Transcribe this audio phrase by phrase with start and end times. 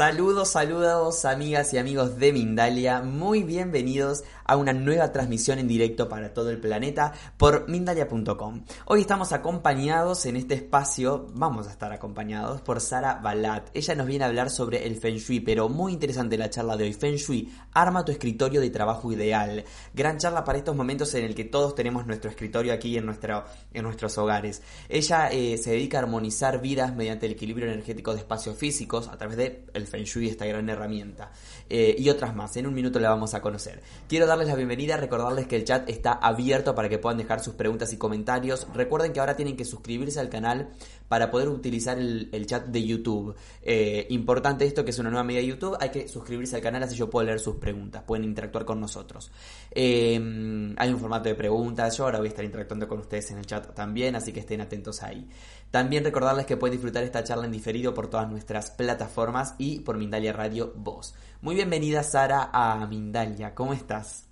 [0.00, 6.08] Saludos, saludos amigas y amigos de Mindalia, muy bienvenidos a una nueva transmisión en directo
[6.08, 8.64] para todo el planeta por Mindalia.com.
[8.86, 13.68] Hoy estamos acompañados en este espacio, vamos a estar acompañados por Sara Balat.
[13.74, 16.82] Ella nos viene a hablar sobre el Feng Shui, pero muy interesante la charla de
[16.82, 16.92] hoy.
[16.94, 19.64] Feng Shui, arma tu escritorio de trabajo ideal.
[19.94, 23.44] Gran charla para estos momentos en el que todos tenemos nuestro escritorio aquí en, nuestro,
[23.72, 24.62] en nuestros hogares.
[24.88, 29.16] Ella eh, se dedica a armonizar vidas mediante el equilibrio energético de espacios físicos a
[29.16, 31.30] través de el Feng Shui, esta gran herramienta.
[31.68, 32.56] Eh, y otras más.
[32.56, 33.80] En un minuto la vamos a conocer.
[34.08, 37.54] Quiero darles la bienvenida, recordarles que el chat está abierto para que puedan dejar sus
[37.54, 38.66] preguntas y comentarios.
[38.72, 40.70] Recuerden que ahora tienen que suscribirse al canal
[41.08, 43.34] para poder utilizar el, chat de YouTube.
[43.62, 46.82] Eh, importante esto que es una nueva media de YouTube, hay que suscribirse al canal
[46.82, 49.30] así yo puedo leer sus preguntas, pueden interactuar con nosotros.
[49.72, 53.38] Eh, hay un formato de preguntas, yo ahora voy a estar interactuando con ustedes en
[53.38, 55.28] el chat también, así que estén atentos ahí.
[55.70, 59.98] También recordarles que pueden disfrutar esta charla en diferido por todas nuestras plataformas y por
[59.98, 61.14] Mindalia Radio Voz.
[61.42, 64.29] Muy bienvenida Sara a Mindalia, ¿cómo estás?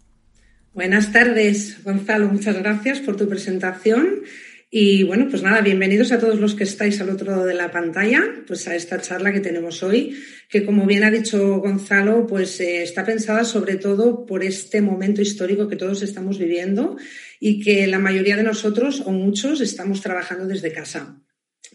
[0.75, 4.23] Buenas tardes, Gonzalo, muchas gracias por tu presentación.
[4.71, 7.71] Y bueno, pues nada, bienvenidos a todos los que estáis al otro lado de la
[7.71, 12.61] pantalla, pues a esta charla que tenemos hoy, que como bien ha dicho Gonzalo, pues
[12.61, 16.99] eh, está pensada sobre todo por este momento histórico que todos estamos viviendo
[17.41, 21.19] y que la mayoría de nosotros o muchos estamos trabajando desde casa.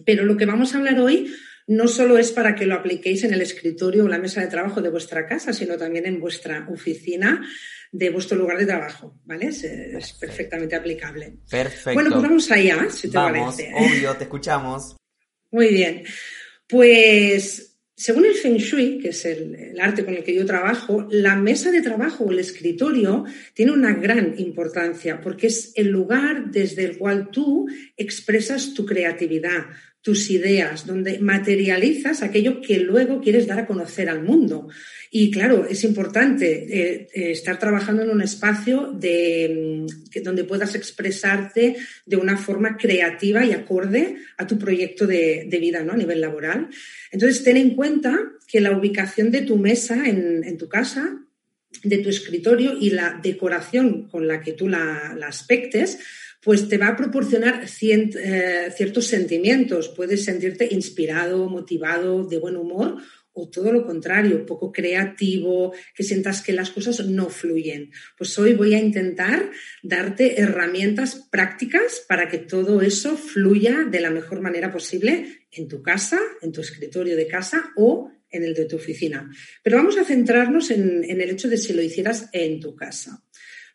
[0.05, 1.33] Pero lo que vamos a hablar hoy
[1.67, 4.81] no solo es para que lo apliquéis en el escritorio o la mesa de trabajo
[4.81, 7.41] de vuestra casa, sino también en vuestra oficina
[7.91, 9.47] de vuestro lugar de trabajo, ¿vale?
[9.47, 11.37] Es, perfectamente aplicable.
[11.49, 11.93] Perfecto.
[11.93, 13.73] Bueno, pues vamos allá, si te vamos, parece.
[13.75, 14.95] Obvio, te escuchamos.
[15.51, 16.03] Muy bien.
[16.67, 21.07] Pues según el Feng Shui, que es el, el, arte con el que yo trabajo,
[21.11, 26.49] la mesa de trabajo o el escritorio tiene una gran importancia porque es el lugar
[26.49, 29.67] desde el cual tú expresas tu creatividad,
[30.03, 34.67] tus ideas, donde materializas aquello que luego quieres dar a conocer al mundo.
[35.09, 40.75] Y claro, es importante eh, eh, estar trabajando en un espacio de, mm, donde puedas
[40.75, 45.93] expresarte de una forma creativa y acorde a tu proyecto de, vida ¿no?
[45.93, 46.67] a nivel laboral.
[47.09, 51.17] Entonces, ten en cuenta que la ubicación de tu mesa en, tu casa
[51.83, 55.99] de tu escritorio y la decoración con la que tú la aspectes
[56.43, 59.89] pues te va a proporcionar eh, ciertos sentimientos.
[59.89, 62.97] Puedes sentirte inspirado, motivado, de buen humor
[63.35, 67.91] o todo lo contrario, poco creativo, que sientas que las cosas no fluyen.
[68.15, 69.49] Pues hoy voy a intentar
[69.81, 75.81] darte herramientas prácticas para que todo eso fluya de la mejor manera posible en tu
[75.81, 79.29] casa, en tu escritorio de casa o en el de tu oficina.
[79.63, 83.23] Pero vamos a centrarnos en, en el hecho de si lo hicieras en tu casa.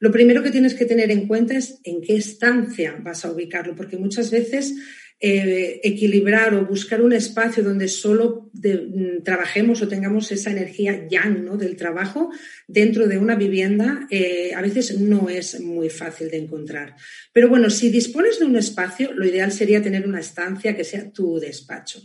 [0.01, 3.75] Lo primero que tienes que tener en cuenta es en qué estancia vas a ubicarlo,
[3.75, 4.75] porque muchas veces
[5.21, 11.45] eh, equilibrar o buscar un espacio donde solo mm, trabajemos o tengamos esa energía yang
[11.45, 11.57] ¿no?
[11.57, 12.31] del trabajo
[12.69, 16.95] dentro de una vivienda eh, a veces no es muy fácil de encontrar.
[17.33, 21.11] Pero bueno, si dispones de un espacio, lo ideal sería tener una estancia que sea
[21.11, 22.01] tu despacho.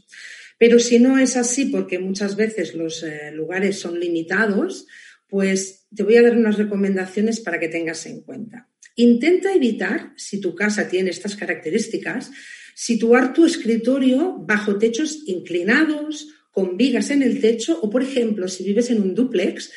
[0.58, 4.88] Pero si no es así, porque muchas veces los eh, lugares son limitados,
[5.28, 8.70] pues te voy a dar unas recomendaciones para que tengas en cuenta.
[8.96, 12.32] Intenta evitar, si tu casa tiene estas características,
[12.76, 18.64] situar tu escritorio bajo techos inclinados, con vigas en el techo o, por ejemplo, si
[18.64, 19.72] vives en un dúplex,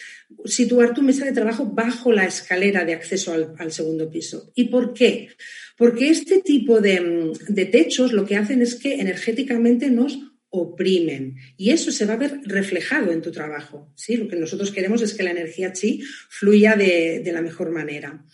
[0.45, 4.53] situar tu mesa de trabajo bajo la escalera de acceso al, segundo piso.
[4.55, 5.29] ¿Y por qué?
[5.79, 10.19] Porque este tipo de, de techos lo que hacen es que energéticamente nos
[10.59, 11.37] oprimen.
[11.57, 13.93] Y eso se va a ver reflejado en tu trabajo.
[13.95, 14.17] ¿sí?
[14.17, 18.25] Lo que nosotros queremos es que la energía chi fluya de, la mejor manera.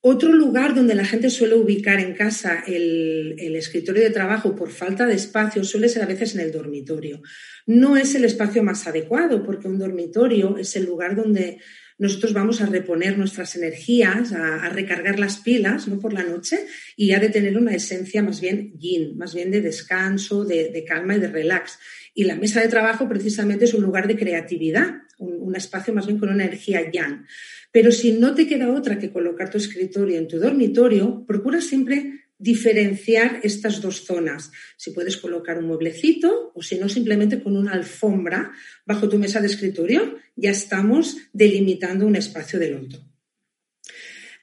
[0.00, 4.70] Otro lugar donde la gente suele ubicar en casa el, el, escritorio de trabajo por
[4.70, 7.20] falta de espacio suele ser a veces en el dormitorio.
[7.66, 11.58] No es el espacio más adecuado porque un dormitorio es el lugar donde
[11.98, 15.98] nosotros vamos a reponer nuestras energías, a, recargar las pilas ¿no?
[15.98, 16.60] por la noche
[16.96, 21.16] y ha de tener una esencia más bien yin, más bien de descanso, de, calma
[21.16, 21.78] y de relax.
[22.14, 26.18] Y la mesa de trabajo precisamente es un lugar de creatividad, un, espacio más bien
[26.18, 27.26] con una energía yang.
[27.72, 32.27] Pero si no te queda otra que colocar tu escritorio en tu dormitorio, procura siempre
[32.38, 34.52] diferenciar estas dos zonas.
[34.76, 38.52] Si puedes colocar un mueblecito o si no, simplemente con una alfombra
[38.86, 43.00] bajo tu mesa de escritorio, ya estamos delimitando un espacio del otro.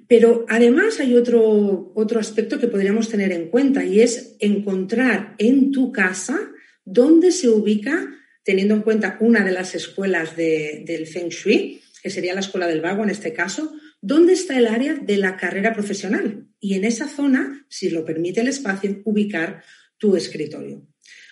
[0.07, 5.71] Pero además hay otro, otro aspecto que podríamos tener en cuenta y es encontrar en
[5.71, 6.51] tu casa
[6.83, 8.13] dónde se ubica,
[8.43, 12.81] teniendo en cuenta una de las escuelas del Feng Shui, que sería la escuela del
[12.81, 13.73] vago en este caso,
[14.05, 16.47] dónde está el área de la carrera profesional.
[16.59, 19.63] Y en esa zona, si lo permite el espacio, ubicar
[19.97, 20.87] tu escritorio.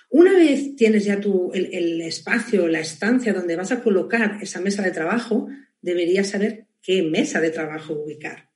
[0.09, 4.59] Una vez tienes ya tu, el, el espacio, la estancia donde vas a colocar esa
[4.59, 5.47] mesa de trabajo,
[5.81, 8.49] deberías saber qué mesa de trabajo ubicar.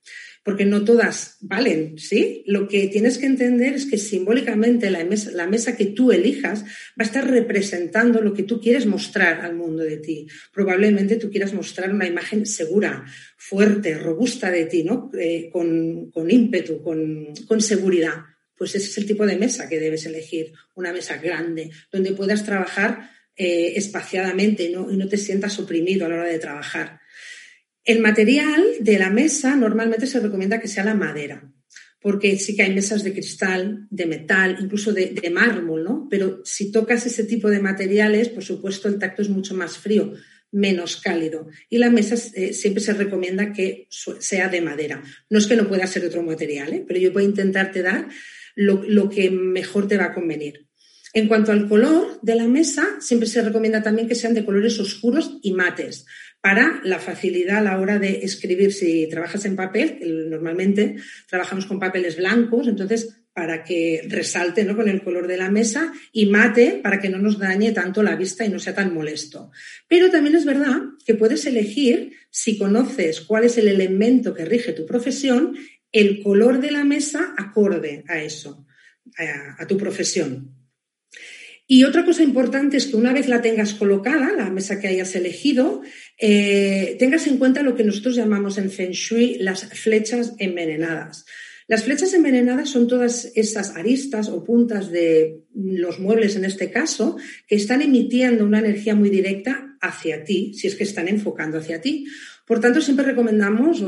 [0.48, 2.42] Porque no todas valen, ¿sí?
[2.46, 6.62] Lo que tienes que entender es que simbólicamente la mesa, la mesa que tú elijas
[6.62, 10.26] va a estar representando lo que tú quieres mostrar al mundo de ti.
[10.50, 13.04] Probablemente tú quieras mostrar una imagen segura,
[13.36, 15.10] fuerte, robusta de ti, ¿no?
[15.18, 18.14] Eh, con, ímpetu, con, seguridad
[18.56, 22.42] pues ese es el tipo de mesa que debes elegir, una mesa grande, donde puedas
[22.42, 26.97] trabajar eh, espaciadamente y no te sientas oprimido a la hora de trabajar.
[27.84, 31.50] El material de la mesa normalmente se recomienda que sea la madera,
[32.00, 36.06] porque sí que hay mesas de cristal, de metal, incluso de, mármol, ¿no?
[36.10, 40.12] Pero si tocas ese tipo de materiales, por supuesto, el tacto es mucho más frío,
[40.50, 41.48] menos cálido.
[41.68, 45.02] Y la mesa eh, siempre se recomienda que sea de madera.
[45.28, 46.84] No es que no pueda ser otro material, ¿eh?
[46.86, 48.08] pero yo a intentarte dar
[48.54, 50.68] lo que mejor te va a convenir.
[51.14, 54.78] En cuanto al color de la mesa, siempre se recomienda también que sean de colores
[54.78, 56.04] oscuros y mates
[56.40, 58.72] para la facilidad a la hora de escribir.
[58.72, 59.98] Si trabajas en papel,
[60.30, 60.96] normalmente
[61.28, 64.74] trabajamos con papeles blancos, entonces para que resalte ¿no?
[64.74, 68.16] con el color de la mesa y mate para que no nos dañe tanto la
[68.16, 69.52] vista y no sea tan molesto.
[69.86, 74.72] Pero también es verdad que puedes elegir, si conoces cuál es el elemento que rige
[74.72, 75.56] tu profesión,
[75.92, 78.66] el color de la mesa acorde a eso,
[79.58, 80.57] a tu profesión.
[81.70, 85.14] Y otra cosa importante es que una vez la tengas colocada, la mesa que hayas
[85.14, 85.82] elegido,
[86.18, 91.26] eh, tengas en cuenta lo que nosotros llamamos en Feng Shui las flechas envenenadas.
[91.66, 97.18] Las flechas envenenadas son todas esas aristas o puntas de los muebles en este caso
[97.46, 101.82] que están emitiendo una energía muy directa hacia ti, si es que están enfocando hacia
[101.82, 102.06] ti.
[102.46, 103.84] Por tanto, siempre recomendamos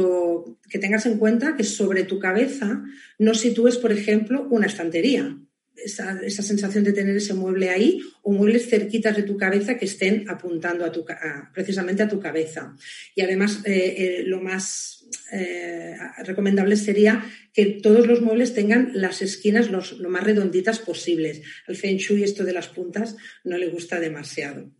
[0.68, 2.82] que tengas en cuenta que sobre tu cabeza
[3.18, 5.38] no sitúes, por ejemplo, una estantería,
[5.76, 10.28] esa, sensación de tener ese mueble ahí o muebles cerquitas de tu cabeza que estén
[10.28, 11.04] apuntando a tu,
[11.52, 12.74] precisamente a tu cabeza.
[13.14, 19.22] Y además, eh, eh, lo más eh, recomendable sería que todos los muebles tengan las
[19.22, 21.42] esquinas lo más redonditas posibles.
[21.66, 24.70] Al Feng Shui esto de las puntas no le gusta demasiado.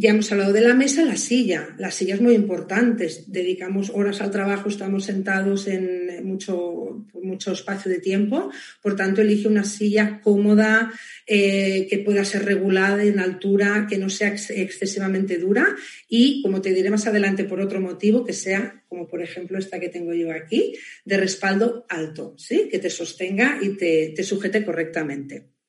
[0.00, 1.74] Ya hemos hablado de la mesa, la silla.
[1.76, 3.06] La silla es muy importante.
[3.26, 8.50] Dedicamos horas al trabajo, estamos sentados en mucho, mucho espacio de tiempo.
[8.80, 10.90] Por tanto, elige una silla cómoda,
[11.26, 15.66] eh, que pueda ser regulada en altura, que no sea excesivamente dura
[16.08, 19.80] y, como te diré más adelante por otro motivo, que sea, como por ejemplo esta
[19.80, 22.70] que tengo yo aquí, de respaldo alto, ¿sí?
[22.70, 25.59] que te sostenga y te sujete correctamente.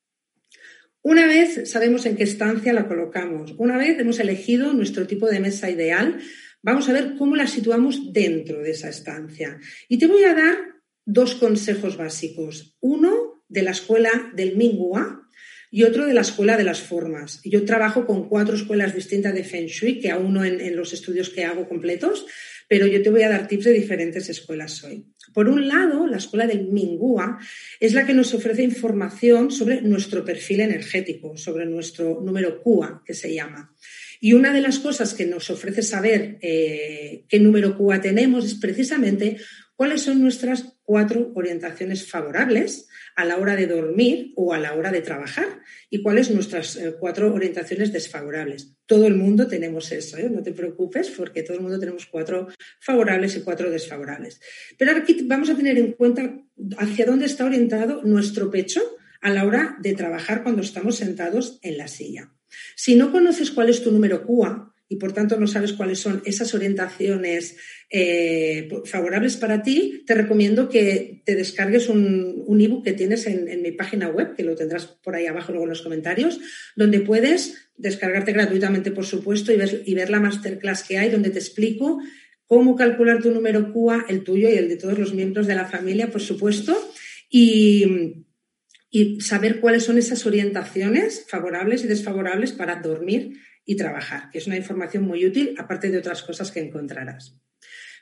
[1.04, 5.40] Una vez sabemos en qué estancia la colocamos, una vez hemos elegido nuestro tipo de
[5.40, 6.20] mesa ideal,
[6.62, 9.60] vamos a ver cómo la situamos dentro de esa estancia.
[9.90, 10.58] Y te voy a dar
[11.06, 12.78] dos consejos básicos.
[12.82, 15.28] Uno de la escuela del Minghua
[15.72, 17.42] y otro de la escuela de las formas.
[17.44, 21.30] Yo trabajo con cuatro escuelas distintas de Feng Shui, que aún no en los estudios
[21.30, 22.26] que hago completos,
[22.72, 25.04] pero yo te voy a dar tips de diferentes escuelas hoy.
[25.34, 27.38] Por un lado, la escuela del Mingua
[27.82, 33.14] es la que nos ofrece información sobre nuestro perfil energético, sobre nuestro número QA, que
[33.14, 33.76] se llama.
[34.22, 38.56] Y una de las cosas que nos ofrece saber eh, qué número QA tenemos es
[38.56, 39.36] precisamente
[39.82, 44.92] cuáles son nuestras cuatro orientaciones favorables a la hora de dormir o a la hora
[44.92, 45.48] de trabajar
[45.90, 48.76] y cuáles nuestras eh, cuatro orientaciones desfavorables.
[48.86, 50.30] Todo el mundo tenemos eso, ¿eh?
[50.30, 54.40] no te preocupes porque todo el mundo tenemos cuatro favorables y cuatro desfavorables.
[54.78, 56.32] Pero aquí vamos a tener en cuenta
[56.78, 58.84] hacia dónde está orientado nuestro pecho
[59.20, 62.32] a la hora de trabajar cuando estamos sentados en la silla.
[62.76, 66.22] Si no conoces cuál es tu número QA, y por tanto no sabes cuáles son
[66.26, 67.56] esas orientaciones
[67.90, 73.62] eh, favorables para ti, te recomiendo que te descargues un, un ebook que tienes en,
[73.62, 76.42] mi página web, que lo tendrás por ahí abajo luego en los comentarios,
[76.76, 81.30] donde puedes descargarte gratuitamente, por supuesto, y ver, y ver la masterclass que hay, donde
[81.30, 82.02] te explico
[82.46, 85.68] cómo calcular tu número QA, el tuyo y el de todos los miembros de la
[85.68, 86.78] familia, por supuesto,
[87.30, 88.26] y,
[88.90, 93.38] y saber cuáles son esas orientaciones favorables y desfavorables para dormir
[93.72, 97.38] y trabajar, que es una información muy útil, aparte de otras cosas que encontrarás.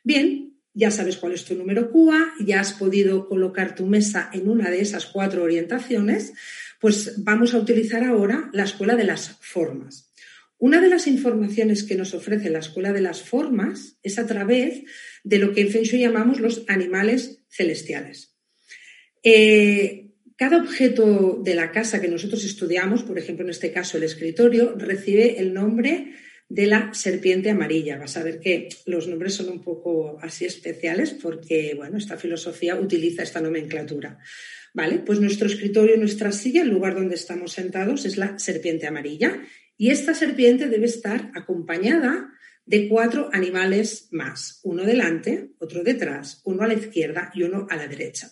[0.03, 4.49] Bien, ya sabes cuál es tu número CUA, ya has podido colocar tu mesa en
[4.49, 6.33] una de esas cuatro orientaciones,
[6.79, 10.11] pues vamos a utilizar ahora la escuela de las formas.
[10.57, 14.81] Una de las informaciones que nos ofrece la escuela de las formas es a través
[15.23, 18.35] de lo que en Feng Shui llamamos los animales celestiales.
[19.21, 20.08] Eh,
[20.39, 24.74] cada objeto de la casa que nosotros estudiamos, por ejemplo en este caso el escritorio,
[24.77, 26.13] recibe el nombre
[26.48, 27.98] de la serpiente amarilla.
[27.98, 32.79] Vas a ver que los nombres son un poco así especiales porque, bueno, esta filosofía
[32.79, 34.17] utiliza esta nomenclatura.
[34.74, 39.41] Vale, pues nuestro escritorio, nuestra silla, el lugar donde estamos sentados es la serpiente amarilla
[39.77, 42.29] y esta serpiente debe estar acompañada
[42.65, 47.75] de cuatro animales más, uno delante, otro detrás, uno a la izquierda y uno a
[47.75, 48.31] la derecha.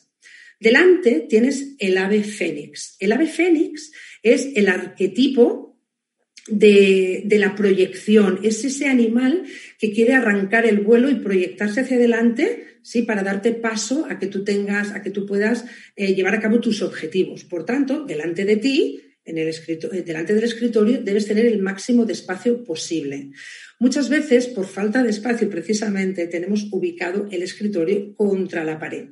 [0.59, 2.95] Delante tienes el ave fénix.
[2.99, 3.91] El ave fénix
[4.23, 5.67] es el arquetipo
[6.47, 8.39] de, la proyección.
[8.43, 9.43] Es ese animal
[9.79, 14.27] que quiere arrancar el vuelo y proyectarse hacia adelante, sí, para darte paso a que
[14.27, 17.43] tú tengas, a que tú puedas eh, llevar a cabo tus objetivos.
[17.43, 22.05] Por tanto, delante de ti, en el eh, delante del escritorio, debes tener el máximo
[22.05, 23.29] de espacio posible.
[23.79, 29.09] Muchas veces, por falta de espacio, precisamente, tenemos ubicado el escritorio contra la pared.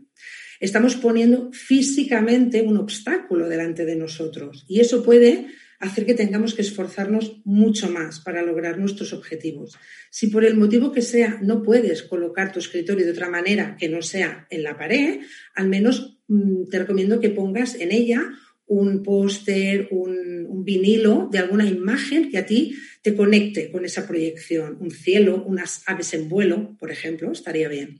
[0.66, 5.46] Estamos poniendo físicamente un obstáculo delante de nosotros y eso puede
[5.80, 9.78] hacer que tengamos que esforzarnos mucho más para lograr nuestros objetivos.
[10.10, 13.90] Si por el motivo que sea no puedes colocar tu escritorio de otra manera que
[13.90, 15.20] no sea en la pared,
[15.54, 18.28] al menos mm, te recomiendo que pongas en ella
[18.66, 24.78] un póster, un, vinilo de alguna imagen que a ti te conecte con esa proyección.
[24.80, 28.00] Un cielo, unas aves en vuelo, por ejemplo, estaría bien.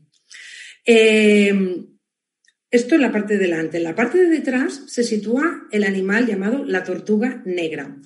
[0.84, 1.54] Eh,
[2.76, 3.78] esto en la parte de delante.
[3.78, 7.98] En la parte de detrás se sitúa el animal llamado la tortuga negra,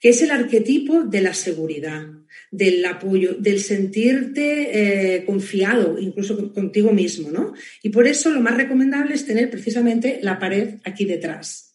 [0.00, 2.06] que es el arquetipo de la seguridad,
[2.50, 7.52] del apoyo, del sentirte eh, confiado, incluso contigo mismo, ¿no?
[7.82, 11.74] Y por eso lo más recomendable es tener precisamente la pared aquí detrás.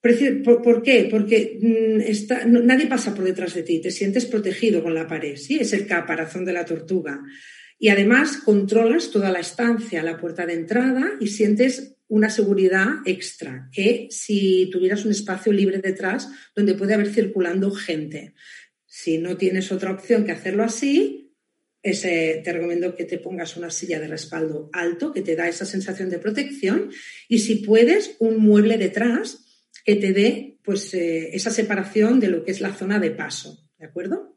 [0.00, 1.08] ¿Por, qué?
[1.10, 5.56] Porque mm, nadie pasa por detrás de ti, te sientes protegido con la pared, ¿sí?
[5.58, 7.22] Es el caparazón de la tortuga.
[7.78, 13.68] Y además controlas toda la estancia, la puerta de entrada y sientes una seguridad extra,
[13.72, 18.34] que si tuvieras un espacio libre detrás donde puede haber circulando gente.
[18.86, 21.24] Si no tienes otra opción que hacerlo así,
[21.82, 26.08] te recomiendo que te pongas una silla de respaldo alto que te da esa sensación
[26.08, 26.90] de protección
[27.28, 29.44] y si puedes, un mueble detrás
[29.84, 33.68] que te dé pues, eh, esa separación de lo que es la zona de paso.
[33.78, 34.33] ¿De acuerdo?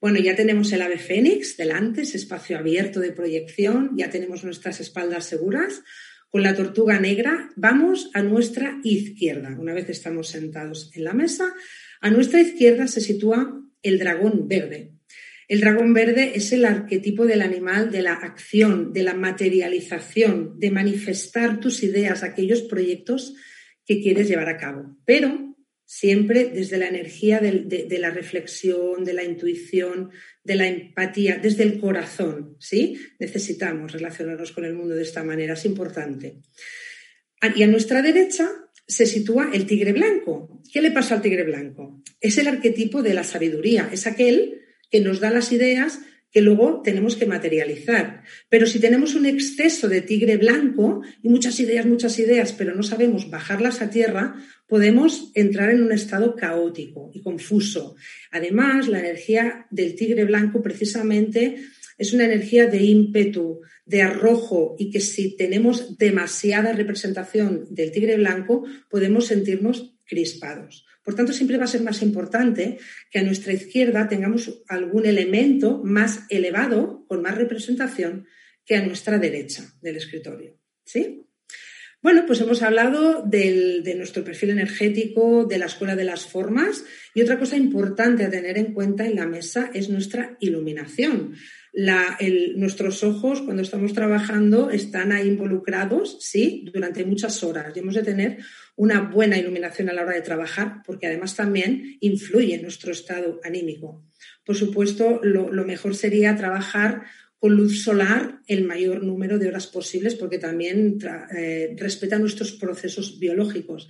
[0.00, 4.80] Bueno, ya tenemos el ave fénix delante, ese espacio abierto de proyección, ya tenemos nuestras
[4.80, 5.82] espaldas seguras.
[6.30, 9.54] Con la tortuga negra vamos a nuestra izquierda.
[9.58, 11.52] Una vez estamos sentados en la mesa,
[12.00, 14.92] a nuestra izquierda se sitúa el dragón verde.
[15.48, 20.70] El dragón verde es el arquetipo del animal de la acción, de la materialización, de
[20.70, 23.34] manifestar tus ideas, aquellos proyectos
[23.84, 24.96] que quieres llevar a cabo.
[25.04, 25.49] Pero
[25.92, 30.10] siempre desde la energía de, la reflexión, de la intuición,
[30.44, 32.96] de la empatía, desde el corazón, ¿sí?
[33.18, 36.36] Necesitamos relacionarnos con el mundo de esta manera, es importante.
[37.56, 38.48] Y a nuestra derecha
[38.86, 40.62] se sitúa el tigre blanco.
[40.72, 42.00] ¿Qué le pasa al tigre blanco?
[42.20, 44.60] Es el arquetipo de la sabiduría, es aquel
[44.92, 45.98] que nos da las ideas
[46.30, 48.22] que luego tenemos que materializar.
[48.48, 52.82] Pero si tenemos un exceso de tigre blanco y muchas ideas, muchas ideas, pero no
[52.82, 54.36] sabemos bajarlas a tierra,
[54.68, 57.96] podemos entrar en un estado caótico y confuso.
[58.30, 61.56] Además, la energía del tigre blanco precisamente
[61.98, 68.16] es una energía de ímpetu, de arrojo y que si tenemos demasiada representación del tigre
[68.16, 70.86] blanco podemos sentirnos crispados.
[71.02, 72.78] Por tanto, siempre va a ser más importante
[73.10, 78.26] que a nuestra izquierda tengamos algún elemento más elevado, con más representación,
[78.64, 80.58] que a nuestra derecha del escritorio.
[80.84, 81.26] ¿Sí?
[82.02, 86.82] Bueno, pues hemos hablado de nuestro perfil energético, de la escuela de las formas
[87.14, 91.34] y otra cosa importante a tener en cuenta en la mesa es nuestra iluminación.
[92.56, 98.02] nuestros ojos cuando estamos trabajando están ahí involucrados, sí, durante muchas horas y hemos de
[98.02, 98.38] tener
[98.80, 103.38] una buena iluminación a la hora de trabajar porque además también influye en nuestro estado
[103.44, 104.06] anímico.
[104.42, 107.02] Por supuesto, lo mejor sería trabajar
[107.40, 110.98] con luz solar el mayor número de horas posibles porque también
[111.36, 113.88] eh, respeta nuestros procesos biológicos.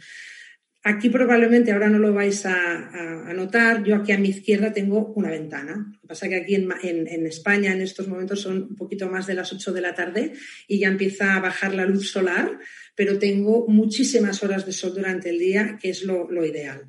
[0.82, 3.84] Aquí probablemente ahora no lo vais a, notar.
[3.84, 5.92] Yo aquí a mi izquierda tengo una ventana.
[5.92, 9.26] Lo que pasa es que aquí en, España en estos momentos son un poquito más
[9.26, 10.32] de las 8 de la tarde
[10.66, 12.58] y ya empieza a bajar la luz solar,
[13.00, 16.86] pero tengo muchísimas horas de sol durante el día, que es lo ideal.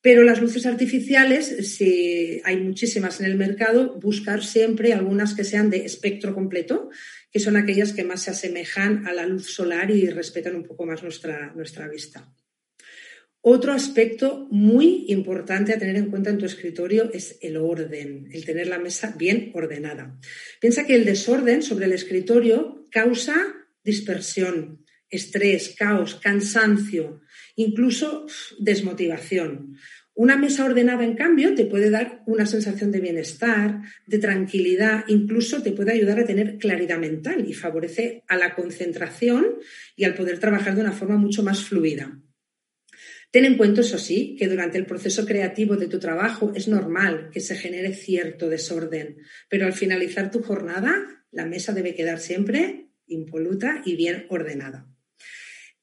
[0.00, 5.68] Pero las luces artificiales, si hay muchísimas en el mercado, buscar siempre algunas que sean
[5.68, 6.88] de espectro completo,
[7.30, 10.86] que son aquellas que más se asemejan a la luz solar y respetan un poco
[10.86, 12.32] más nuestra, nuestra vista.
[13.42, 18.46] Otro aspecto muy importante a tener en cuenta en tu escritorio es el orden, el
[18.46, 20.18] tener la mesa bien ordenada.
[20.62, 23.36] Piensa que el desorden sobre el escritorio causa
[23.84, 24.81] dispersión,
[25.12, 27.20] estrés, caos, cansancio,
[27.54, 28.26] incluso
[28.58, 29.76] desmotivación.
[30.14, 35.62] Una mesa ordenada, en cambio, te puede dar una sensación de bienestar, de tranquilidad, incluso
[35.62, 39.58] te puede ayudar a tener claridad mental y favorece a la concentración
[39.96, 42.20] y al poder trabajar de una forma mucho más fluida.
[43.30, 47.30] Ten en cuenta, eso sí, que durante el proceso creativo de tu trabajo es normal
[47.32, 49.16] que se genere cierto desorden,
[49.48, 54.91] pero al finalizar tu jornada, la mesa debe quedar siempre impoluta y bien ordenada.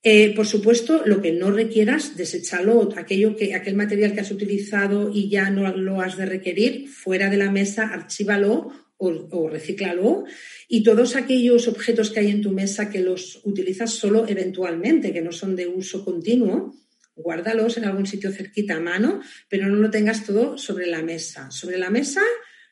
[0.02, 5.12] Eh, por supuesto, lo que no requieras, deséchalo, aquello que, aquel material que has utilizado
[5.14, 10.24] y ya no lo has de requerir, fuera de la mesa, archívalo o, o recíclalo.
[10.70, 15.22] Y todos aquellos objetos que hay en tu mesa que los utilizas solo eventualmente, que
[15.22, 16.74] no son de uso continuo,
[17.16, 21.52] guárdalos en algún sitio cerquita a mano, pero no lo tengas todo sobre la mesa.
[21.52, 22.22] Sobre la mesa,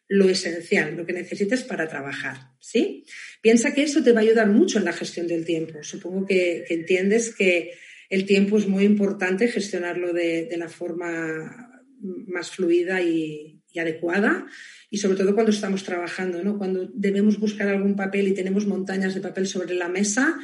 [0.10, 3.04] lo esencial, lo que necesites para trabajar, ¿sí?
[3.42, 5.84] Piensa que eso te va a ayudar mucho en la gestión del tiempo.
[5.84, 7.74] Supongo que, entiendes que
[8.10, 11.84] el tiempo es muy importante gestionarlo de, la forma
[12.28, 14.48] más fluida y, adecuada
[14.90, 16.58] y sobre todo cuando estamos trabajando, ¿no?
[16.58, 20.40] Cuando debemos buscar algún papel y tenemos montañas de papel sobre la mesa,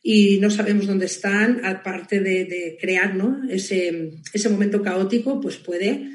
[0.00, 3.14] y no sabemos dónde están, aparte de, crear
[3.50, 6.08] ese, ese, momento caótico, pues puede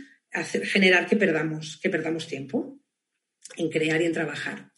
[0.63, 2.82] generar que perdamos, que perdamos tiempo
[3.57, 4.71] en crear y en trabajar.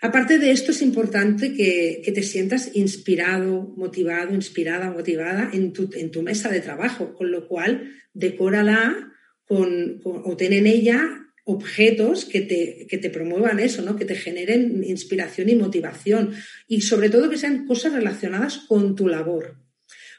[0.00, 6.10] Aparte de esto, es importante que, te sientas inspirado, motivado, inspirada, motivada en tu, en
[6.10, 9.12] tu mesa de trabajo, con lo cual decórala
[9.44, 13.96] con, o ten en ella objetos que te, que te promuevan eso, ¿no?
[13.96, 16.34] que te generen inspiración y motivación
[16.68, 19.56] y sobre todo que sean cosas relacionadas con tu labor.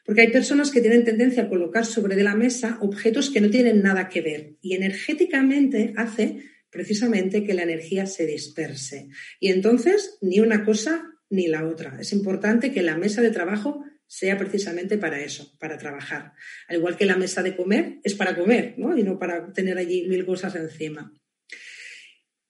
[0.06, 3.50] Porque hay personas que tienen tendencia a colocar sobre de la mesa objetos que no
[3.50, 9.08] tienen nada que ver y energéticamente hace precisamente que la energía se disperse.
[9.40, 11.98] Y entonces ni una cosa ni la otra.
[12.00, 16.34] Es importante que la mesa de trabajo sea precisamente para eso, para trabajar.
[16.68, 18.98] Al igual que la mesa de comer es para comer, ¿no?
[18.98, 21.14] Y no para tener allí mil cosas encima.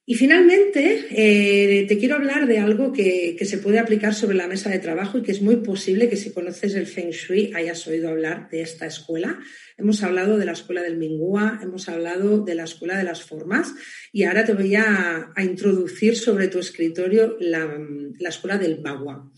[0.05, 4.69] Y finalmente, eh, te quiero hablar de algo que, se puede aplicar sobre la mesa
[4.69, 8.09] de trabajo y que es muy posible que si conoces el Feng Shui hayas oído
[8.09, 9.39] hablar de esta escuela.
[9.77, 13.73] Hemos hablado de la escuela del Mingua, hemos hablado de la escuela de las formas
[14.11, 17.79] y ahora te voy a, introducir sobre tu escritorio la,
[18.19, 19.31] la escuela del Bagua.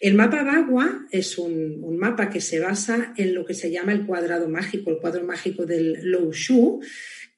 [0.00, 4.06] El mapa Bagua es un, mapa que se basa en lo que se llama el
[4.06, 6.80] cuadrado mágico, el cuadro mágico del Lou Shu,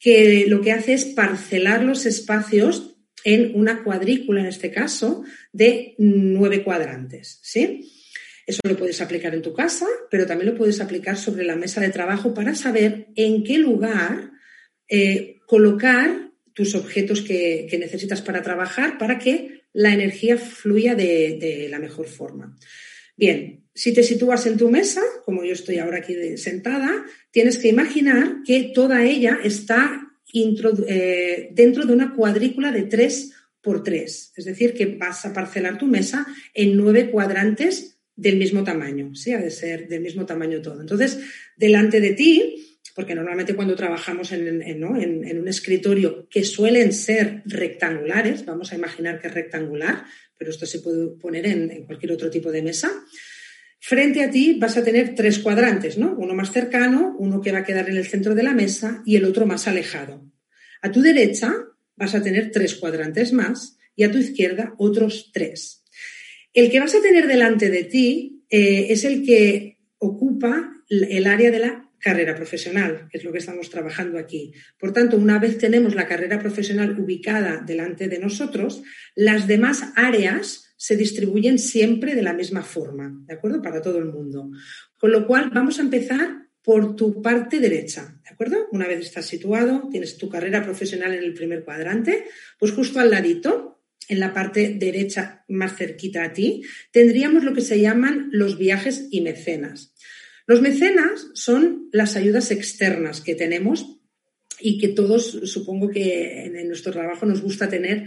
[0.03, 5.95] que lo que hace es parcelar los espacios en una cuadrícula, en este caso, de
[5.97, 7.39] nueve cuadrantes.
[7.43, 7.89] ¿sí?
[8.45, 11.81] Eso lo puedes aplicar en tu casa, pero también lo puedes aplicar sobre la mesa
[11.81, 14.33] de trabajo para saber en qué lugar
[14.89, 21.69] eh, colocar tus objetos que, que necesitas para trabajar para que la energía fluya de,
[21.71, 22.57] la mejor forma.
[23.17, 27.69] Bien, si te sitúas en tu mesa, como yo estoy ahora aquí sentada, tienes que
[27.69, 34.33] imaginar que toda ella está eh, dentro de una cuadrícula de 3 por 3.
[34.37, 39.33] Es decir, que vas a parcelar tu mesa en nueve cuadrantes del mismo tamaño, ¿sí?
[39.33, 40.81] Ha de ser del mismo tamaño todo.
[40.81, 41.19] Entonces,
[41.57, 48.73] delante de ti porque normalmente cuando trabajamos en, un escritorio que suelen ser rectangulares, vamos
[48.73, 50.05] a imaginar que es rectangular,
[50.37, 52.91] pero esto se puede poner en, cualquier otro tipo de mesa,
[53.83, 56.15] frente a ti vas a tener tres cuadrantes, ¿no?
[56.17, 59.17] Uno más cercano, uno que va a quedar en el centro de la mesa y
[59.17, 60.25] el otro más alejado.
[60.83, 61.53] A tu derecha
[61.97, 65.83] vas a tener tres cuadrantes más y a tu izquierda otros tres.
[66.55, 71.51] El que vas a tener delante de ti eh, es el que ocupa el área
[71.51, 74.53] de la carrera profesional, que es lo que estamos trabajando aquí.
[74.79, 78.83] Por tanto, una vez tenemos la carrera profesional ubicada delante de nosotros,
[79.17, 83.63] las demás áreas se distribuyen siempre de la misma forma, ¿de acuerdo?
[83.63, 84.51] Para todo el mundo.
[84.99, 88.67] Con lo cual, vamos a empezar por tu parte derecha, ¿de acuerdo?
[88.73, 92.25] Una vez estás situado, tienes tu carrera profesional en el primer cuadrante,
[92.59, 97.61] pues justo al ladito, en la parte derecha más cerquita a ti, tendríamos lo que
[97.61, 99.95] se llaman los viajes y mecenas.
[100.49, 104.02] Los mecenas son las ayudas externas que tenemos
[104.63, 108.05] y que todos, supongo que en, nuestro trabajo nos gusta tener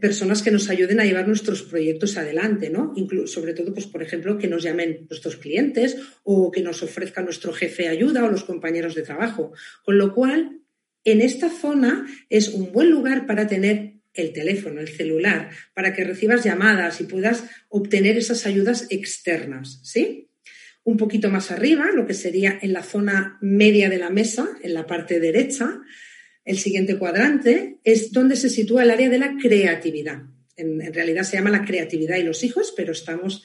[0.00, 2.94] personas que nos ayuden a llevar nuestros proyectos adelante, ¿no?
[3.26, 7.52] sobre todo, pues, por ejemplo, que nos llamen nuestros clientes o que nos ofrezca nuestro
[7.52, 9.52] jefe ayuda o los compañeros de trabajo.
[9.84, 10.60] Con lo cual,
[11.04, 16.04] en esta zona es un buen lugar para tener el teléfono, el celular, para que
[16.04, 20.28] recibas llamadas y puedas obtener esas ayudas externas, ¿sí?
[20.84, 24.74] Un poquito más arriba, lo que sería en la zona media de la mesa, en
[24.74, 25.80] la parte derecha,
[26.44, 30.22] el siguiente cuadrante es donde se sitúa el área de la creatividad.
[30.56, 33.44] En, realidad se llama la creatividad y los hijos, pero estamos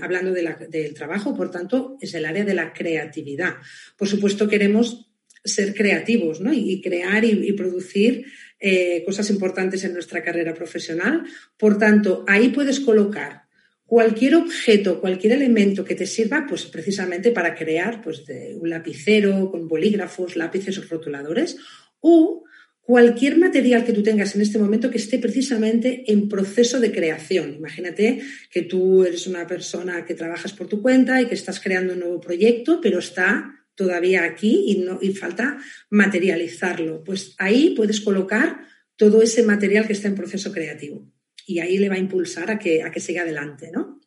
[0.00, 3.54] hablando del trabajo, por tanto, es el área de la creatividad.
[3.96, 5.10] Por supuesto, queremos
[5.44, 6.52] ser creativos ¿no?
[6.52, 8.24] y, crear y, producir
[8.58, 11.24] eh, cosas importantes en nuestra carrera profesional.
[11.58, 13.43] Por tanto, ahí puedes colocar
[13.86, 19.68] cualquier objeto, cualquier elemento que te sirva, pues precisamente para crear pues, un lapicero con
[19.68, 21.56] bolígrafos, lápices rotuladores,
[22.00, 22.44] o
[22.80, 27.54] cualquier material que tú tengas en este momento que esté precisamente en proceso de creación.
[27.54, 28.20] Imagínate
[28.50, 32.00] que tú eres una persona que trabajas por tu cuenta y que estás creando un
[32.00, 35.58] nuevo proyecto, pero está todavía aquí y, no, y falta
[35.90, 37.02] materializarlo.
[37.04, 38.60] Pues ahí puedes colocar
[38.96, 41.13] todo ese material que está en proceso creativo
[41.46, 44.00] y ahí le va a impulsar a que, a que siga adelante, ¿no?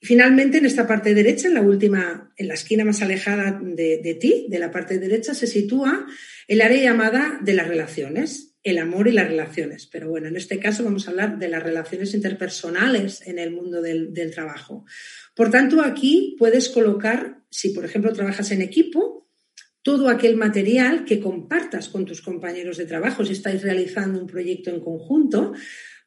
[0.00, 3.98] Y finalmente, en esta parte derecha, en la última, en la esquina más alejada de,
[4.02, 6.06] de ti, de la parte derecha, se sitúa
[6.48, 9.86] el área llamada de las relaciones, el amor y las relaciones.
[9.86, 13.80] Pero bueno, en este caso vamos a hablar de las relaciones interpersonales en el mundo
[13.80, 14.84] del, del trabajo.
[15.34, 19.26] Por tanto, aquí puedes colocar, si por ejemplo trabajas en equipo,
[19.86, 24.70] todo aquel material que compartas con tus compañeros de trabajo, si estáis realizando un proyecto
[24.70, 25.52] en conjunto,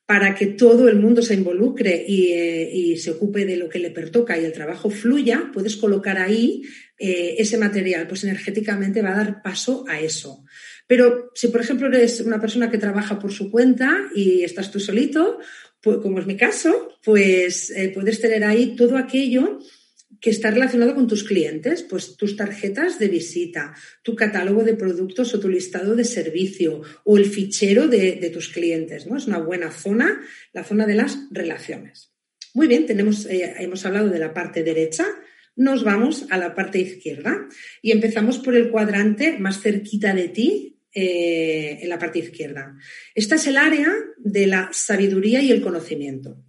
[0.09, 3.91] para que todo el mundo se involucre eh, y, se ocupe de lo que le
[3.91, 6.63] pertoca y el trabajo fluya, puedes colocar ahí
[6.97, 10.43] eh, ese material, pues energéticamente va a dar paso a eso.
[10.87, 14.79] Pero si, por ejemplo, eres una persona que trabaja por su cuenta y estás tú
[14.79, 15.37] solito,
[15.79, 19.59] pues, como es mi caso, pues eh, puedes tener ahí todo aquello
[20.21, 25.33] que está relacionado con tus clientes, pues tus tarjetas de visita, tu catálogo de productos
[25.33, 29.17] o tu listado de servicio o el fichero de, tus clientes, ¿no?
[29.17, 32.11] Es una buena zona, la zona de las relaciones.
[32.53, 35.05] Muy bien, tenemos, eh, hemos hablado de la parte derecha,
[35.55, 37.47] nos vamos a la parte izquierda
[37.81, 42.75] y empezamos por el cuadrante más cerquita de ti, eh, en la parte izquierda.
[43.13, 46.43] Esta es el área de la sabiduría y el conocimiento.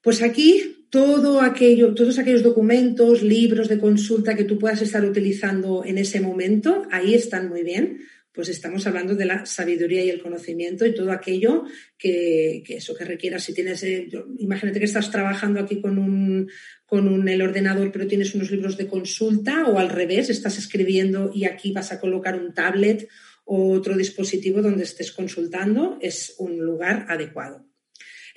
[0.00, 5.84] Pues aquí todo aquello, todos aquellos documentos, libros de consulta que tú puedas estar utilizando
[5.84, 8.00] en ese momento, ahí están muy bien.
[8.32, 11.64] Pues estamos hablando de la sabiduría y el conocimiento y todo aquello
[11.98, 13.42] que, eso que requieras.
[13.42, 16.48] Si tienes, eh, imagínate que estás trabajando aquí con un,
[16.86, 21.32] con un, el ordenador, pero tienes unos libros de consulta, o al revés, estás escribiendo
[21.34, 23.08] y aquí vas a colocar un tablet
[23.44, 27.69] o otro dispositivo donde estés consultando, es un lugar adecuado.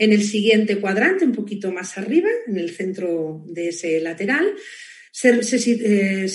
[0.04, 4.54] En el siguiente cuadrante, un poquito más arriba, en el centro de ese lateral,
[5.10, 6.28] se, eh,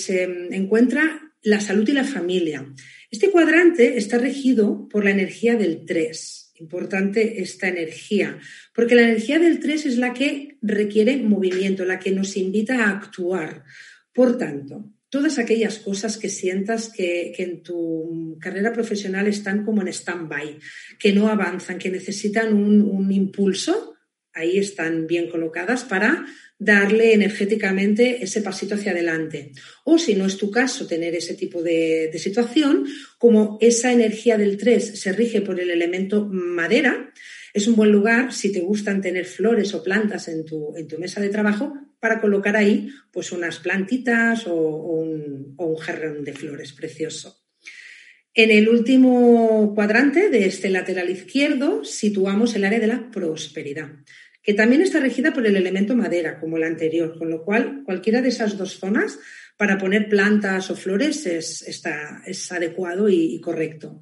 [0.49, 2.65] encuentra la salud y la familia.
[3.11, 6.53] Este cuadrante está regido por la energía del 3.
[6.55, 8.39] Importante esta energía,
[8.73, 12.89] porque la energía del 3 es la que requiere movimiento, la que nos invita a
[12.89, 13.65] actuar.
[14.11, 19.87] Por tanto, todas aquellas cosas que sientas que, en tu carrera profesional están como en
[19.87, 20.57] stand-by,
[20.97, 23.95] que no avanzan, que necesitan un, impulso,
[24.33, 26.25] ahí están bien colocadas para
[26.59, 29.51] darle energéticamente ese pasito hacia adelante.
[29.83, 32.85] O si no es tu caso tener ese tipo de, de situación,
[33.17, 37.11] como esa energía del 3 se rige por el elemento madera,
[37.59, 40.97] es un buen lugar, si te gustan tener flores o plantas en tu, en tu
[40.97, 47.41] mesa de trabajo, para colocar ahí pues unas plantitas o, un, jarrón de flores precioso.
[48.33, 53.91] En el último cuadrante de este lateral izquierdo situamos el área de la prosperidad,
[54.41, 58.21] que también está regida por el elemento madera, como la anterior, con lo cual cualquiera
[58.21, 59.19] de esas dos zonas
[59.57, 64.01] para poner plantas o flores es, está, es adecuado y correcto.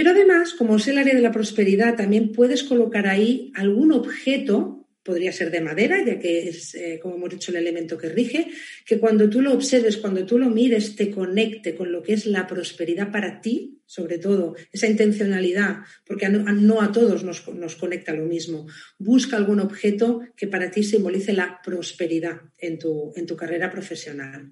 [0.00, 4.88] Pero además, como es el área de la prosperidad, también puedes colocar ahí algún objeto,
[5.02, 8.46] podría ser de madera, ya que es, eh, como hemos dicho, el elemento que rige,
[8.86, 12.24] que cuando tú lo observes, cuando tú lo mires, te conecte con lo que es
[12.24, 18.14] la prosperidad para ti, sobre todo, esa intencionalidad, porque no, a todos nos, nos conecta
[18.14, 18.68] lo mismo.
[18.98, 24.50] Busca algún objeto que para ti simbolice la prosperidad en tu, en tu carrera profesional.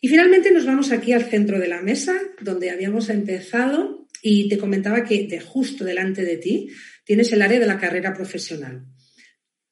[0.00, 4.56] Y finalmente nos vamos aquí al centro de la mesa, donde habíamos empezado y te
[4.56, 6.70] comentaba que de justo delante de ti
[7.04, 8.86] tienes el área de la carrera profesional.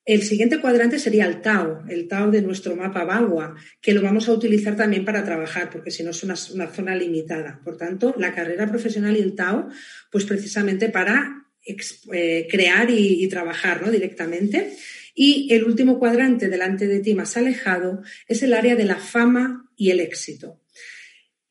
[0.04, 4.28] El siguiente cuadrante sería el Tao, el Tao de nuestro mapa Bagua, que lo vamos
[4.28, 7.60] a utilizar también para trabajar, porque si no es una, zona limitada.
[7.62, 9.68] Por tanto, la carrera profesional y el Tao,
[10.10, 13.90] pues precisamente para eh, crear y, y trabajar ¿no?
[13.92, 14.74] directamente.
[15.14, 19.70] Y el último cuadrante delante de ti más alejado es el área de la fama
[19.76, 20.60] y el éxito.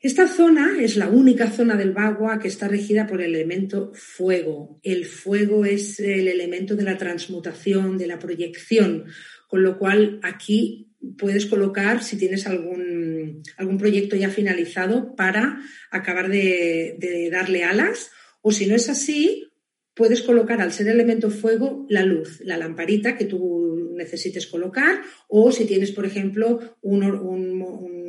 [0.01, 4.79] Esta zona es la única zona del Bagua que está regida por el elemento fuego.
[4.81, 9.05] El fuego es el elemento de la transmutación, de la proyección,
[9.49, 15.59] con lo cual aquí puedes colocar, si tienes algún, algún proyecto ya finalizado, para
[15.91, 18.09] acabar de, de darle alas,
[18.41, 19.49] o si no es así,
[19.93, 25.51] puedes colocar, al ser elemento fuego, la luz, la lamparita que tú necesites colocar, o
[25.51, 27.03] si tienes, por ejemplo, un,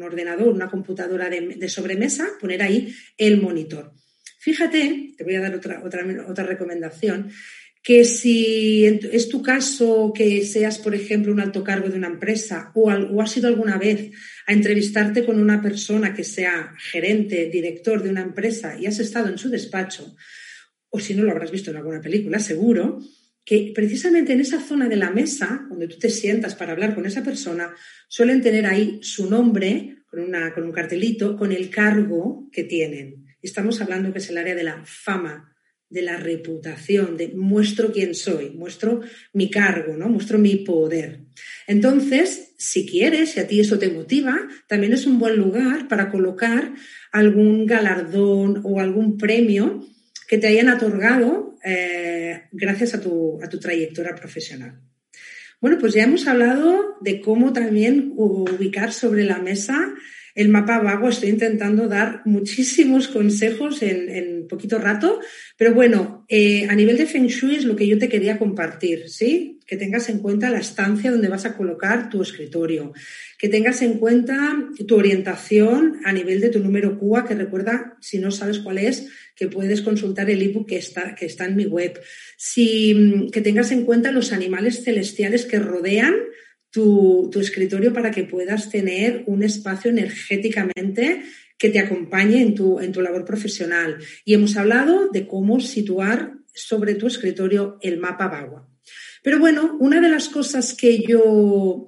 [0.03, 3.93] ordenador, una computadora de, sobremesa, poner ahí el monitor.
[4.39, 7.31] Fíjate, te voy a dar otra, otra, otra recomendación,
[7.83, 12.73] que si es tu caso que seas, por ejemplo, un alto cargo de una empresa
[12.75, 14.11] o, o has ido alguna vez
[14.47, 19.29] a entrevistarte con una persona que sea gerente, director de una empresa y has estado
[19.29, 20.15] en su despacho,
[20.91, 23.01] o si no lo habrás visto en alguna película, seguro,
[23.45, 27.07] que precisamente en esa zona de la mesa, donde tú te sientas para hablar con
[27.07, 27.75] esa persona,
[28.09, 33.27] suelen tener ahí su nombre con, una, con un cartelito, con el cargo que tienen.
[33.43, 35.51] Estamos hablando que es el área de la fama,
[35.89, 39.01] de la reputación, de muestro quién soy, muestro
[39.33, 40.09] mi cargo, ¿no?
[40.09, 41.23] muestro mi poder.
[41.67, 46.11] Entonces, si quieres, si a ti eso te motiva, también es un buen lugar para
[46.11, 46.73] colocar
[47.11, 49.85] algún galardón o algún premio
[50.29, 52.20] que te hayan otorgado eh,
[52.53, 54.81] gracias a tu, a tu trayectoria profesional.
[55.61, 59.95] Bueno, pues ya hemos hablado de cómo también ubicar sobre la mesa
[60.35, 61.09] el mapa vago.
[61.09, 65.21] Estoy intentando dar muchísimos consejos en, poquito rato,
[65.57, 69.09] pero bueno, eh, a nivel de Feng Shui es lo que yo te quería compartir,
[69.09, 69.61] ¿sí?
[69.67, 72.93] Que tengas en cuenta la estancia donde vas a colocar tu escritorio,
[73.39, 78.19] que tengas en cuenta tu orientación a nivel de tu número QA, que recuerda, si
[78.19, 81.67] no sabes cuál es, que puedes consultar el ebook que está, que está en mi
[81.67, 82.01] web.
[82.37, 86.15] Si, que tengas en cuenta los animales celestiales que rodean
[86.71, 91.23] tu, escritorio para que puedas tener un espacio energéticamente
[91.59, 93.99] que te acompañe en tu, en tu labor profesional.
[94.25, 98.69] Y hemos hablado de cómo situar sobre tu escritorio el mapa Bagua.
[99.23, 101.87] Pero bueno, una de las cosas que yo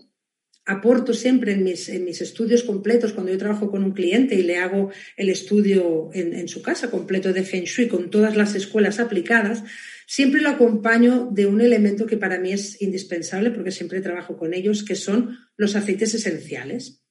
[0.64, 4.42] aporto siempre en mis, en mis, estudios completos cuando yo trabajo con un cliente y
[4.42, 8.54] le hago el estudio en, en, su casa completo de Feng Shui con todas las
[8.54, 9.64] escuelas aplicadas,
[10.12, 14.52] siempre lo acompaño de un elemento que para mí es indispensable porque siempre trabajo con
[14.52, 17.02] ellos, que son los aceites esenciales.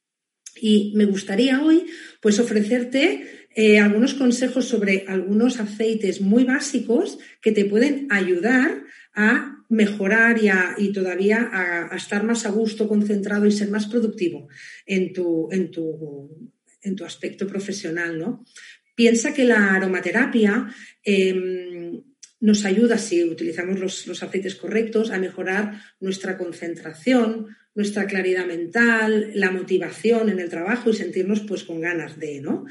[0.62, 1.88] Y me gustaría hoy
[2.22, 8.84] pues ofrecerte eh, algunos consejos sobre algunos aceites muy básicos que te pueden ayudar
[9.16, 10.40] a mejorar
[10.78, 14.48] y, todavía a, estar más a gusto, concentrado y ser más productivo
[14.86, 16.52] en tu, en tu,
[16.84, 18.20] en tu aspecto profesional.
[18.20, 18.46] ¿no?
[18.94, 20.68] Piensa que la aromaterapia
[21.04, 22.11] em,
[22.41, 29.51] nos ayuda, si utilizamos los, aceites correctos, a mejorar nuestra concentración, nuestra claridad mental, la
[29.51, 32.65] motivación en el trabajo y sentirnos pues con ganas de, ¿no?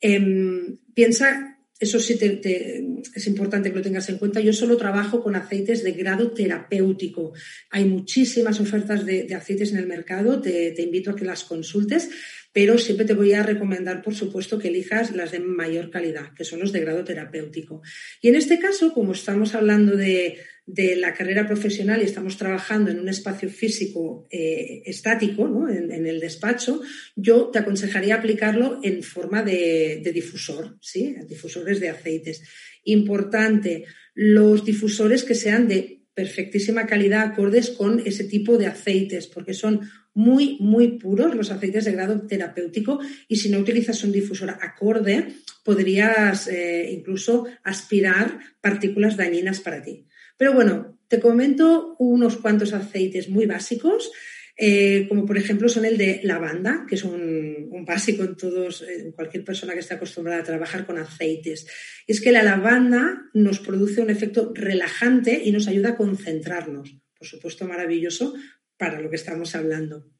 [0.00, 4.40] Em, piensa eso sí es importante que lo tengas en cuenta.
[4.40, 7.32] Yo solo trabajo con aceites de grado terapéutico.
[7.70, 12.08] Hay muchísimas ofertas de, aceites en el mercado, te, invito a que las consultes,
[12.52, 16.44] pero siempre te voy a recomendar, por supuesto, que elijas las de mayor calidad, que
[16.44, 17.82] son los de grado terapéutico.
[18.20, 22.90] Y en este caso, como estamos hablando de, de la carrera profesional y estamos trabajando
[22.90, 25.68] en un espacio físico eh, estático, ¿no?
[25.68, 26.80] en, el despacho,
[27.16, 31.16] yo te aconsejaría aplicarlo en forma de, difusor, ¿sí?
[31.28, 32.42] difusores de aceites.
[32.84, 33.84] Importante,
[34.14, 39.80] los difusores que sean de perfectísima calidad, acordes con ese tipo de aceites, porque son
[40.14, 45.28] muy, muy puros los aceites de grado terapéutico y si no utilizas un difusor acorde,
[45.64, 50.06] podrías eh, incluso aspirar partículas dañinas para ti.
[50.36, 54.10] Pero bueno, te comento unos cuantos aceites muy básicos,
[54.56, 59.12] eh, como por ejemplo son el de lavanda, que es un, básico en todos, en
[59.12, 61.66] cualquier persona que esté acostumbrada a trabajar con aceites.
[62.06, 66.96] Y es que la lavanda nos produce un efecto relajante y nos ayuda a concentrarnos.
[67.18, 68.34] Por supuesto, maravilloso
[68.76, 70.12] para lo que estamos hablando.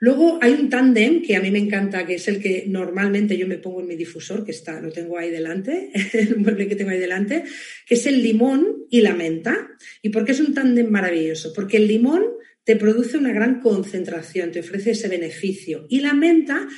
[0.00, 3.46] Luego hay un tándem que a mí me encanta, que es el que normalmente yo
[3.46, 6.90] me pongo en mi difusor, que está, lo tengo ahí delante, el mueble que tengo
[6.90, 7.44] ahí delante,
[7.86, 9.68] que es el limón y la menta.
[10.00, 11.52] ¿Y por qué es un tándem maravilloso?
[11.54, 12.24] Porque el limón
[12.64, 15.86] te produce una gran concentración, te ofrece ese beneficio.
[15.88, 16.68] Y la menta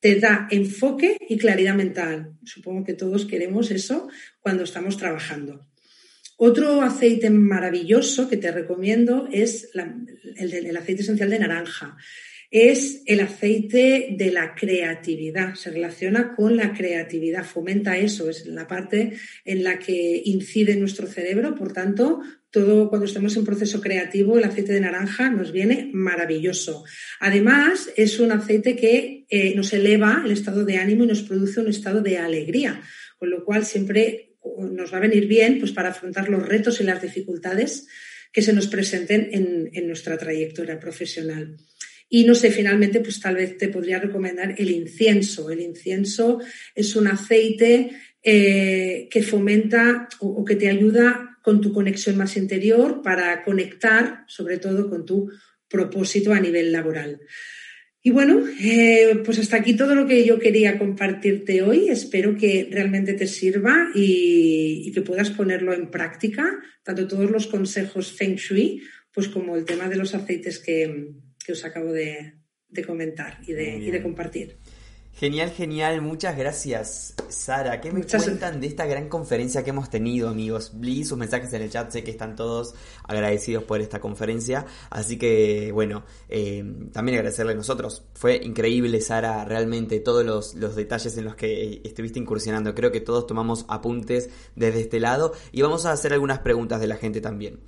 [0.00, 2.32] te da enfoque y claridad mental.
[2.44, 4.08] Supongo que todos queremos eso
[4.40, 5.68] cuando estamos trabajando.
[6.36, 11.96] Otro aceite maravilloso que te recomiendo es el, aceite esencial de naranja.
[12.50, 18.66] Es el aceite de la creatividad, se relaciona con la creatividad, fomenta eso, es la
[18.66, 19.12] parte
[19.44, 22.20] en la que incide nuestro cerebro, por tanto,
[22.52, 26.84] todo cuando estamos en proceso creativo, el aceite de naranja nos viene maravilloso.
[27.18, 31.60] Además, es un aceite que eh, nos eleva el estado de ánimo y nos produce
[31.60, 32.82] un estado de alegría,
[33.18, 34.36] con lo cual siempre
[34.70, 37.88] nos va a venir bien pues, para afrontar los retos y las dificultades
[38.32, 41.56] que se nos presenten en, nuestra trayectoria profesional.
[42.08, 45.50] Y no sé, finalmente, pues tal vez te podría recomendar el incienso.
[45.50, 46.40] El incienso
[46.74, 47.90] es un aceite
[48.22, 54.58] eh, que fomenta o, que te ayuda con tu conexión más interior para conectar, sobre
[54.58, 55.30] todo, con tu
[55.68, 57.20] propósito a nivel laboral.
[58.04, 61.88] Y bueno, eh, pues hasta aquí todo lo que yo quería compartirte hoy.
[61.88, 68.12] Espero que realmente te sirva y, que puedas ponerlo en práctica, tanto todos los consejos
[68.12, 71.12] Feng Shui, pues como el tema de los aceites que,
[71.48, 72.34] os acabo de,
[72.84, 74.58] comentar y de compartir.
[75.14, 76.00] Genial, genial.
[76.00, 77.80] Muchas gracias, Sara.
[77.80, 80.72] ¿Qué me cuentan de esta gran conferencia que hemos tenido, amigos?
[80.74, 84.66] Vi sus mensajes en el chat, sé que están todos agradecidos por esta conferencia.
[84.90, 88.04] Así que, bueno, eh, también agradecerle a nosotros.
[88.14, 92.74] Fue increíble, Sara, realmente todos los, los detalles en los que estuviste incursionando.
[92.74, 96.86] Creo que todos tomamos apuntes desde este lado y vamos a hacer algunas preguntas de
[96.88, 97.60] la gente también.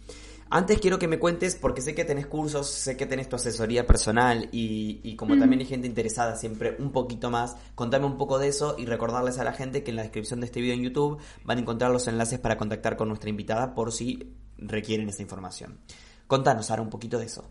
[0.56, 3.88] Antes quiero que me cuentes, porque sé que tenés cursos, sé que tenés tu asesoría
[3.88, 8.46] personal y, como también hay gente interesada siempre un poquito más, contame un poco de
[8.46, 11.18] eso y recordarles a la gente que en la descripción de este video en YouTube
[11.44, 15.80] van a encontrar los enlaces para contactar con nuestra invitada por si requieren esta información.
[16.28, 17.50] Contanos ahora un poquito de eso.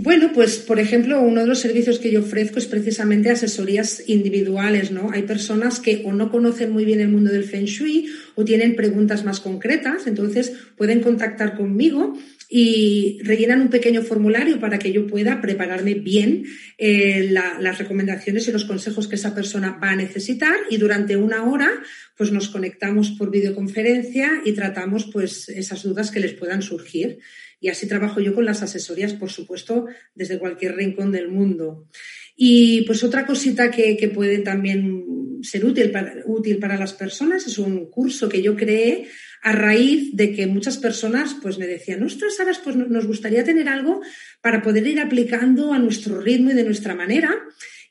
[0.00, 4.92] Bueno, pues por ejemplo, uno de los servicios que yo ofrezco es precisamente asesorías individuales,
[4.92, 5.10] ¿no?
[5.10, 8.76] Hay personas que o no conocen muy bien el mundo del Feng Shui o tienen
[8.76, 12.16] preguntas más concretas, entonces pueden contactar conmigo
[12.48, 16.44] y rellenan un pequeño formulario para que yo pueda prepararme bien
[16.78, 21.44] eh, las recomendaciones y los consejos que esa persona va a necesitar y durante una
[21.44, 21.70] hora
[22.16, 27.18] pues nos conectamos por videoconferencia y tratamos pues esas dudas que les puedan surgir.
[27.60, 31.88] Y así trabajo yo con las asesorías, por supuesto, desde cualquier rincón del mundo.
[32.36, 35.04] Y pues otra cosita que, puede también
[35.42, 39.08] ser útil para, útil para las personas es un curso que yo creé
[39.42, 43.68] a raíz de que muchas personas pues me decían, ostras, Sara, pues nos gustaría tener
[43.68, 44.00] algo
[44.40, 47.34] para poder ir aplicando a nuestro ritmo y de nuestra manera.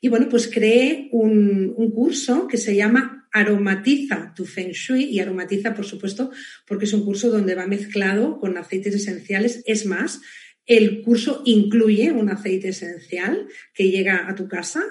[0.00, 5.20] Y bueno, pues creé un, un curso que se llama aromatiza tu feng shui y
[5.20, 6.30] aromatiza, por supuesto,
[6.66, 9.62] porque es un curso donde va mezclado con aceites esenciales.
[9.66, 10.20] Es más,
[10.66, 14.84] el curso incluye un aceite esencial que llega a tu casa.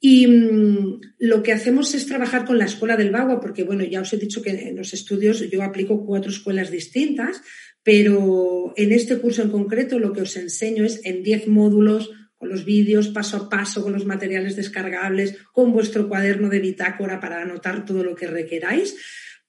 [0.00, 4.00] Y mm, lo que hacemos es trabajar con la escuela del Bagua, porque bueno, ya
[4.00, 7.40] os he dicho que en los estudios yo aplico cuatro escuelas distintas,
[7.82, 12.10] pero en este curso en concreto lo que os enseño es en diez módulos
[12.46, 17.42] los vídeos paso a paso, con los materiales descargables, con vuestro cuaderno de bitácora para
[17.42, 18.96] anotar todo lo que requeráis,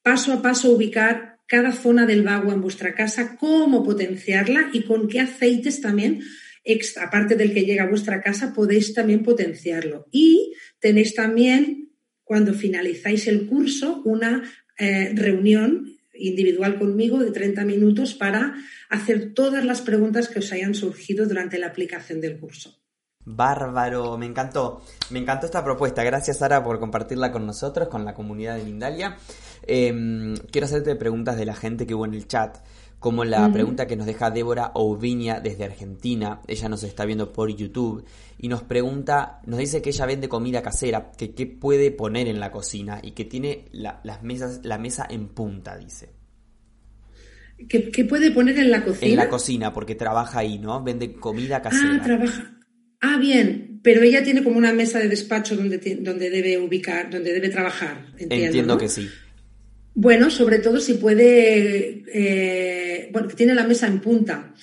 [0.01, 5.07] paso a paso ubicar cada zona del bagua en vuestra casa, cómo potenciarla y con
[5.07, 6.21] qué aceites también,
[7.01, 10.07] aparte del que llega a vuestra casa, podéis también potenciarlo.
[10.11, 11.91] Y tenéis también,
[12.23, 14.43] cuando finalizáis el curso, una
[14.77, 18.55] eh, reunión individual conmigo de 30 minutos para
[18.89, 22.81] hacer todas las preguntas que os hayan surgido durante la aplicación del curso.
[23.25, 24.81] Bárbaro, me encantó.
[25.09, 26.03] Me encantó esta propuesta.
[26.03, 29.17] Gracias, Sara, por compartirla con nosotros, con la comunidad de Mindalia.
[29.63, 32.57] Em, quiero hacerte preguntas de la gente que hubo en el chat,
[32.99, 36.41] como la pregunta que nos deja Débora Ouviña desde Argentina.
[36.47, 38.05] Ella nos está viendo por YouTube
[38.37, 42.39] y nos pregunta, nos dice que ella vende comida casera, que qué puede poner en
[42.39, 46.13] la cocina y que tiene las mesas, la mesa en punta, dice.
[47.69, 49.11] ¿Qué, puede poner en la cocina?
[49.11, 50.83] En la cocina, porque trabaja ahí, ¿no?
[50.83, 51.99] Vende comida casera.
[51.99, 52.54] Ah, trabaja.
[53.01, 57.33] Ah, bien, pero ella tiene como una mesa de despacho donde, donde debe ubicar, donde
[57.33, 58.07] debe trabajar.
[58.17, 59.09] Entiendo, que sí.
[59.93, 64.53] Bueno, sobre todo si puede, eh, bueno, que tiene la mesa en punta.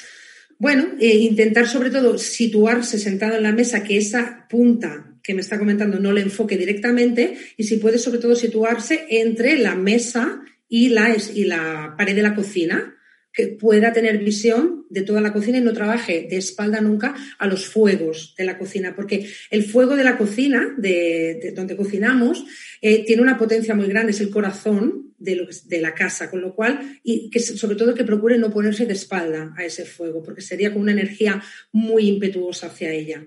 [0.59, 5.41] Bueno, eh, intentar sobre todo situarse sentado en la mesa, que esa punta que me
[5.41, 10.43] está comentando no le enfoque directamente y si puede sobre todo situarse entre la mesa
[10.69, 12.92] y la, y la pared de la cocina
[13.33, 17.47] que pueda tener visión de toda la cocina y no trabaje de espalda nunca a
[17.47, 22.45] los fuegos de la cocina, porque el fuego de la cocina, de, donde cocinamos,
[22.81, 26.55] eh, tiene una potencia muy grande, es el corazón de, de la casa, con lo
[26.55, 30.43] cual, y que sobre todo que procure no ponerse de espalda a ese fuego, porque
[30.43, 31.43] sería con una energía
[31.73, 33.27] muy impetuosa hacia ella.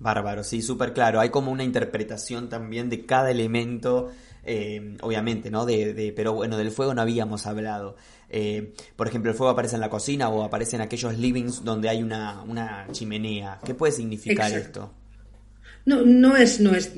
[0.00, 1.20] Bárbaro, sí, súper claro.
[1.20, 4.10] Hay como una interpretación también de cada elemento,
[4.44, 5.66] eh, obviamente, ¿no?
[5.66, 7.96] De, pero bueno, del fuego no habíamos hablado.
[8.30, 11.88] Eh, por ejemplo, el fuego aparece en la cocina o aparece en aquellos livings donde
[11.88, 13.58] hay una, una chimenea.
[13.64, 14.92] ¿Qué puede significar esto?
[15.88, 16.92] No, no es, no es,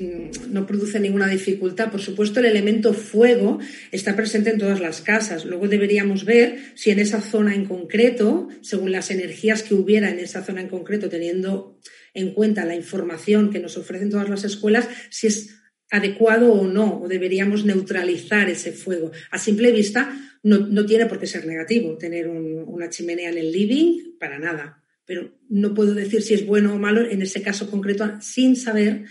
[0.49, 1.91] no produce ninguna dificultad.
[1.91, 3.59] Por supuesto, el elemento fuego
[3.89, 5.45] está presente en todas las casas.
[5.45, 10.19] Luego deberíamos ver si en esa zona en concreto, según las energías que hubiera en
[10.19, 11.79] esa zona en concreto, teniendo
[12.13, 15.60] en cuenta la información que nos ofrecen todas las escuelas, si es
[15.91, 19.11] adecuado o no, o deberíamos neutralizar ese fuego.
[19.29, 24.17] A simple vista, no, tiene por qué ser negativo tener una chimenea en el living,
[24.17, 24.81] para nada
[25.11, 29.03] pero no puedo decir si es bueno o malo en ese caso concreto sin saber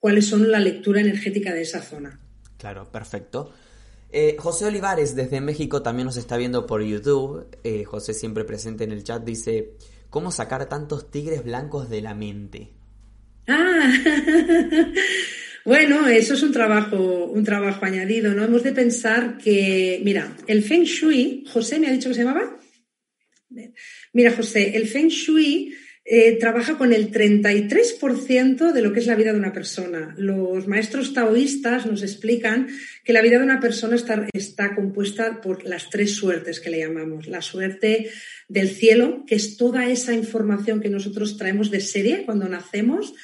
[0.00, 2.18] cuáles son la lectura energética de esa zona.
[2.58, 3.52] Claro, perfecto.
[4.10, 7.46] Eh, José Olivares desde México también nos está viendo por YouTube.
[7.62, 9.74] Eh, José siempre presente en el chat dice,
[10.10, 12.72] ¿cómo sacar tantos tigres blancos de la mente?
[13.46, 13.92] Ah,
[15.64, 18.44] bueno, eso es un trabajo, un trabajo añadido, ¿no?
[18.44, 22.58] Hemos de pensar que, mira, el Feng Shui, José me ha dicho que se llamaba.
[24.12, 25.74] Mira, José, el Feng Shui
[26.06, 30.14] eh, trabaja con el 33% de lo que es la vida de una persona.
[30.18, 32.68] Los maestros taoístas nos explican
[33.02, 36.80] que la vida de una persona está, está, compuesta por las tres suertes que le
[36.80, 37.26] llamamos.
[37.26, 38.10] La suerte
[38.48, 43.14] del cielo, que es toda esa información que nosotros traemos de serie cuando nacemos.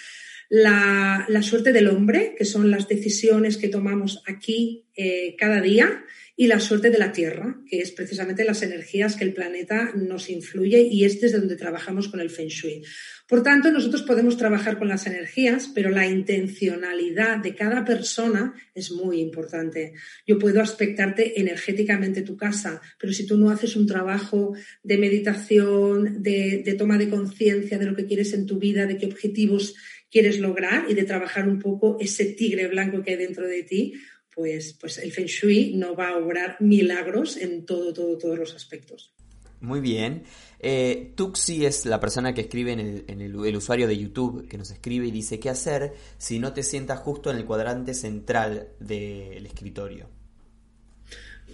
[0.52, 6.48] La, suerte del hombre, que son las decisiones que tomamos aquí eh, cada día y
[6.48, 10.80] la suerte de la Tierra, que es precisamente las energías que el planeta nos influye
[10.80, 12.82] y es donde trabajamos con el Feng Shui.
[13.28, 18.90] Por tanto, nosotros podemos trabajar con las energías, pero la intencionalidad de cada persona es
[18.90, 19.92] muy importante.
[20.26, 26.22] Yo puedo aspectarte energéticamente tu casa, pero si tú no haces un trabajo de meditación,
[26.22, 29.76] de toma de conciencia de lo que quieres en tu vida, de qué objetivos
[30.10, 33.94] quieres lograr y de trabajar un poco ese tigre blanco que hay dentro de ti,
[34.34, 38.54] pues, pues el Feng Shui no va a obrar milagros en todo, todo, todos los
[38.54, 39.12] aspectos.
[39.60, 40.24] Muy bien.
[40.58, 45.06] Eh, Tuxi es la persona que escribe en, el, usuario de YouTube, que nos escribe
[45.06, 50.08] y dice qué hacer si no te sientas justo en el cuadrante central del escritorio.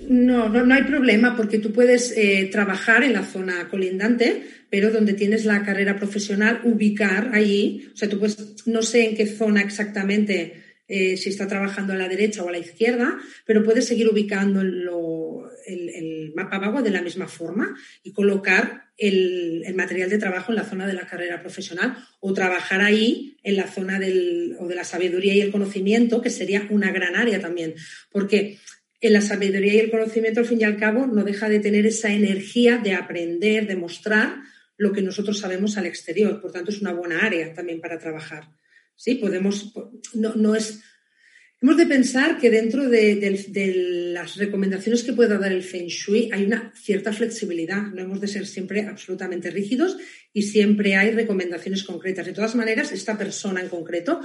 [0.09, 5.15] No, no, hay problema porque tú puedes eh, trabajar en la zona colindante, pero donde
[5.15, 9.63] tienes la carrera profesional, ubicar allí, o sea, tú puedes, no sé en qué zona
[9.63, 14.09] exactamente eh, si está trabajando a la derecha o a la izquierda, pero puedes seguir
[14.09, 17.75] ubicando el, mapa vago de la misma forma
[18.05, 22.83] y colocar el, material de trabajo en la zona de la carrera profesional o trabajar
[22.83, 26.93] ahí en la zona del, o de la sabiduría y el conocimiento, que sería una
[26.93, 27.75] gran área también,
[28.13, 28.59] porque
[29.01, 31.87] en la sabiduría y el conocimiento, al fin y al cabo, no deja de tener
[31.87, 34.37] esa energía de aprender, de mostrar
[34.77, 36.41] lo que nosotros sabemos al exterior.
[36.41, 38.49] Por tanto, es una buena área también para trabajar.
[38.95, 39.75] Sí, podemos,
[40.15, 40.83] no, no es,
[41.61, 46.45] hemos de pensar que dentro de, las recomendaciones que pueda dar el Feng Shui hay
[46.45, 47.83] una cierta flexibilidad.
[47.83, 49.99] No hemos de ser siempre absolutamente rígidos
[50.33, 52.25] y siempre hay recomendaciones concretas.
[52.25, 54.21] De todas maneras, esta persona en concreto,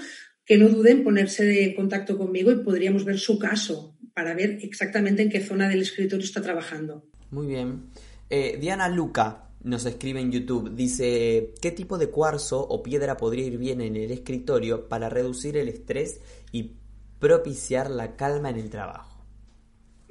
[0.46, 4.60] que no duden en ponerse en contacto conmigo y podríamos ver su caso para ver
[4.62, 7.06] exactamente en qué zona del escritorio está trabajando.
[7.30, 7.84] Muy bien.
[8.30, 13.46] Eh, Diana Luca, nos escribe en YouTube, dice, ¿qué tipo de cuarzo o piedra podría
[13.46, 16.20] ir bien en el escritorio para reducir el estrés
[16.52, 16.72] y
[17.20, 19.12] propiciar la calma en el trabajo?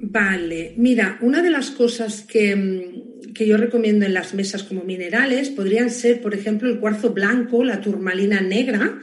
[0.03, 4.83] Vale, mira, una de las cosas que, mm, que, yo recomiendo en las mesas como
[4.83, 8.99] minerales podrían ser, por ejemplo, el cuarzo blanco, la turmalina negra,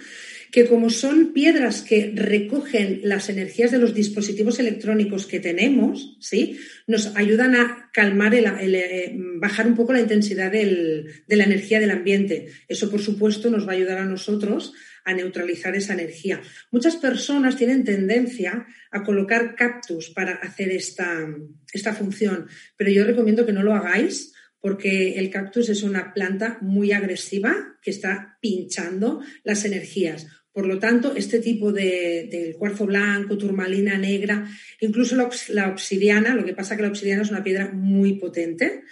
[0.50, 6.58] que como son piedras que recogen las energías de los dispositivos electrónicos que tenemos, ¿sí?
[6.86, 11.90] nos ayudan a calmar, el, eh, bajar un poco la intensidad de la energía del
[11.90, 12.48] ambiente.
[12.68, 14.72] Eso, por supuesto, nos va a ayudar a nosotros
[15.04, 16.42] a neutralizar esa energía.
[16.70, 21.26] Muchas personas tienen tendencia a colocar cactus para hacer esta,
[21.72, 22.46] esta función,
[22.76, 27.78] pero yo recomiendo que no lo hagáis porque el cactus es una planta muy agresiva
[27.80, 30.26] que está pinchando las energías.
[30.58, 34.44] Por lo tanto, este tipo de, cuarzo blanco, turmalina negra,
[34.80, 38.82] incluso la, obsidiana, lo que pasa es que la obsidiana es una piedra muy potente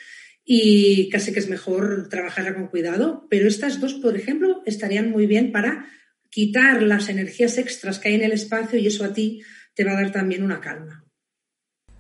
[0.45, 5.27] y casi que es mejor trabajarla con cuidado, pero estas dos, por ejemplo, estarían muy
[5.27, 5.89] bien para
[6.31, 9.43] quitar las energías extras que hay en el espacio y eso a ti
[9.75, 11.05] te va a dar también una calma.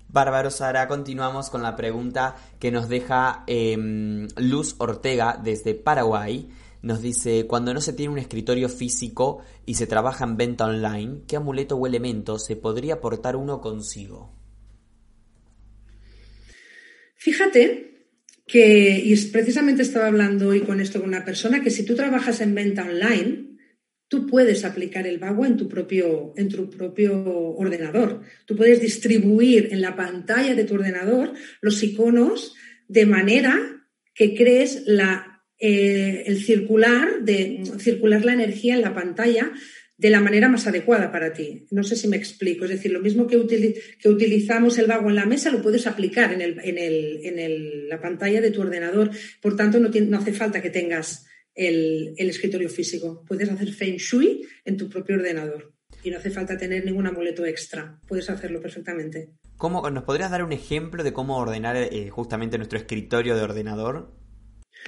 [0.06, 6.48] Bárbaro Sara, continuamos con la pregunta que nos deja em, Luz Ortega desde Paraguay
[6.86, 11.22] nos dice, cuando no se tiene un escritorio físico y se trabaja en venta online,
[11.26, 14.32] ¿qué amuleto o elemento se podría portar uno consigo?
[17.16, 18.06] Fíjate
[18.46, 22.40] que, y precisamente estaba hablando hoy con esto con una persona, que si tú trabajas
[22.40, 23.58] en venta online,
[24.06, 28.22] tú puedes aplicar el vago en tu propio, en tu propio ordenador.
[28.44, 32.54] Tú puedes distribuir en la pantalla de tu ordenador los iconos
[32.86, 33.82] de manera
[34.14, 35.25] que crees la,
[35.58, 39.52] eh, el circular, de, circular la energía en la pantalla
[39.98, 41.66] de la manera más adecuada para ti.
[41.70, 42.64] No sé si me explico.
[42.64, 43.42] Es decir, lo mismo que,
[43.98, 47.38] que utilizamos el vago en la mesa, lo puedes aplicar en, el, en, el, en
[47.38, 49.10] el, la pantalla de tu ordenador.
[49.40, 53.24] Por tanto, no, no hace falta que tengas el, escritorio físico.
[53.26, 57.44] Puedes hacer Feng Shui en tu propio ordenador y no hace falta tener ningún amuleto
[57.46, 57.98] extra.
[58.06, 59.30] Puedes hacerlo perfectamente.
[59.56, 64.14] ¿Cómo, ¿Nos podrías dar un ejemplo de cómo ordenar eh, justamente nuestro escritorio de ordenador?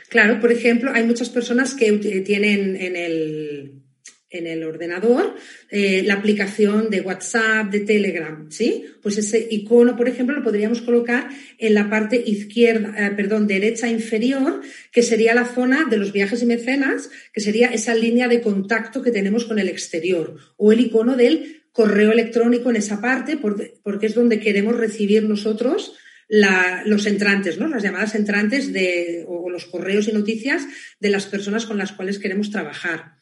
[0.09, 3.83] Claro, por ejemplo, hay muchas personas que tienen en el,
[4.31, 5.35] en el ordenador
[5.71, 8.85] eh, la aplicación de WhatsApp, de Telegram, ¿sí?
[9.03, 11.29] Pues ese icono, por ejemplo, lo podríamos colocar
[11.59, 14.61] en la parte izquierda, eh, perdón, derecha inferior,
[14.93, 19.03] que sería la zona de los viajes y mecenas, que sería esa línea de contacto
[19.03, 24.07] que tenemos con el exterior, o el icono del correo electrónico en esa parte, porque,
[24.07, 25.95] es donde queremos recibir nosotros
[26.29, 27.69] los entrantes, ¿no?
[27.69, 30.67] Las llamadas entrantes de, o los correos y noticias
[31.01, 33.19] de las personas con las cuales queremos trabajar.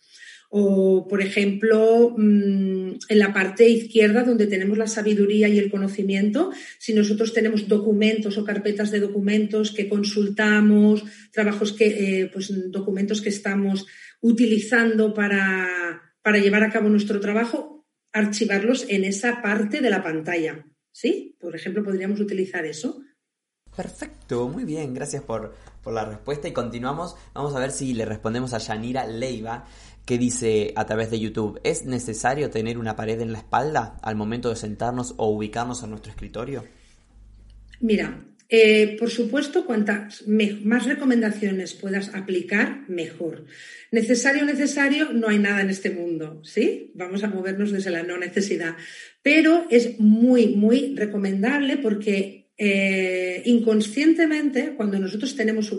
[0.48, 6.52] O, por ejemplo, mm, en la parte izquierda, donde tenemos la sabiduría y el conocimiento,
[6.78, 13.20] si nosotros tenemos documentos o carpetas de documentos que consultamos, trabajos que, eh, pues, documentos
[13.20, 13.86] que estamos
[14.20, 20.64] utilizando para, para llevar a cabo nuestro trabajo, archivarlos en esa parte de la pantalla.
[20.96, 21.36] ¿Sí?
[21.38, 23.02] Por ejemplo, podríamos utilizar eso.
[23.76, 27.16] Perfecto, muy bien, gracias por, por la respuesta y continuamos.
[27.34, 29.66] Vamos a ver si le respondemos a Yanira Leiva,
[30.06, 34.16] que dice a través de YouTube, ¿es necesario tener una pared en la espalda al
[34.16, 36.64] momento de sentarnos o ubicarnos en nuestro escritorio?
[37.78, 43.46] Mira, eh, por supuesto, cuantas más recomendaciones puedas aplicar, mejor.
[43.90, 46.92] Necesario, necesario, no hay nada en este mundo, ¿sí?
[46.94, 48.76] Vamos a movernos desde la no necesidad.
[49.22, 55.72] Pero es muy, muy recomendable porque eh, inconscientemente, cuando nosotros tenemos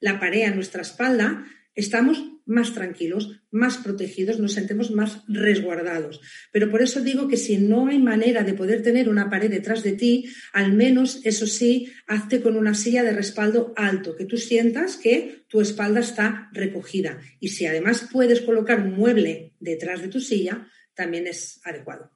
[0.00, 6.20] la pared a nuestra espalda, estamos más tranquilos, más protegidos, nos sentimos más resguardados.
[6.52, 9.82] Pero por eso digo que si no hay manera de poder tener una pared detrás
[9.82, 14.36] de ti, al menos, eso sí, hazte con una silla de respaldo alto, que tú
[14.36, 17.20] sientas que tu espalda está recogida.
[17.40, 22.13] Y si además puedes colocar un mueble detrás de tu silla, también es adecuado.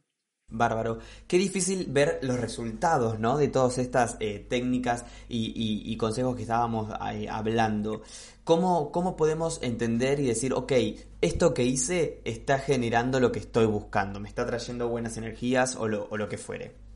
[0.51, 0.99] Bárbaro.
[1.27, 3.37] Qué difícil ver los resultados, ¿no?
[3.37, 6.91] De todas estas eh, técnicas y, consejos que estábamos
[7.31, 8.03] hablando.
[8.45, 10.73] ¿Cómo, ¿Cómo podemos entender y decir, ok,
[11.21, 15.87] esto que hice está generando lo que estoy buscando, me está trayendo buenas energías o
[15.87, 16.88] lo que fuere?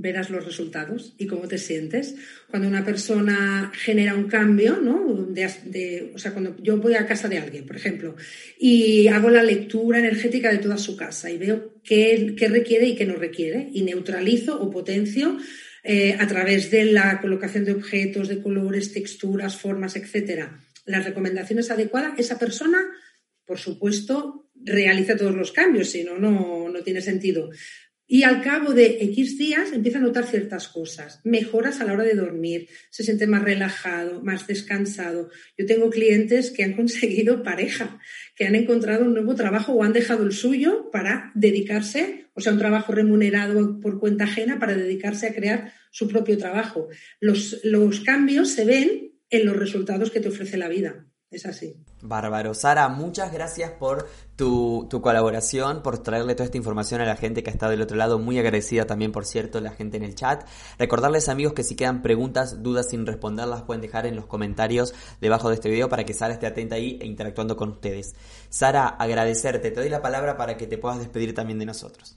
[0.00, 2.14] Verás los resultados y cómo te sientes.
[2.48, 5.26] Cuando una persona genera un cambio, ¿no?
[5.26, 8.16] De, o sea, cuando yo voy a casa de alguien, por ejemplo,
[8.58, 13.06] y hago la lectura energética de toda su casa y veo qué, requiere y qué
[13.06, 15.38] no requiere, y neutralizo o potencio
[15.82, 21.70] eh, a través de la colocación de objetos, de colores, texturas, formas, etcétera, las recomendaciones
[21.70, 22.78] adecuadas, esa persona,
[23.44, 27.50] por supuesto, realiza todos los cambios, si no, no tiene sentido.
[28.10, 31.20] Y al cabo de X días empieza a notar ciertas cosas.
[31.24, 35.28] Mejoras a la hora de dormir, se siente más relajado, más descansado.
[35.58, 38.00] Yo tengo clientes que han conseguido pareja,
[38.34, 42.52] que han encontrado un nuevo trabajo o han dejado el suyo para dedicarse, o sea,
[42.52, 46.88] un trabajo remunerado por cuenta ajena para dedicarse a crear su propio trabajo.
[47.20, 47.60] Los,
[48.06, 51.06] cambios se ven en los resultados que te ofrece la vida.
[51.30, 51.76] Es así.
[52.00, 52.54] Bárbaro.
[52.54, 54.08] Sara, muchas gracias por
[54.38, 58.20] tu, colaboración, por traerle toda esta información a la gente que está del otro lado.
[58.20, 60.46] Muy agradecida también, por cierto, la gente en el chat.
[60.78, 65.48] Recordarles, amigos, que si quedan preguntas, dudas sin responderlas, pueden dejar en los comentarios debajo
[65.48, 68.14] de este video para que Sara esté atenta ahí e interactuando con ustedes.
[68.48, 69.72] Sara, agradecerte.
[69.72, 72.16] Te doy la palabra para que te puedas despedir también de nosotros.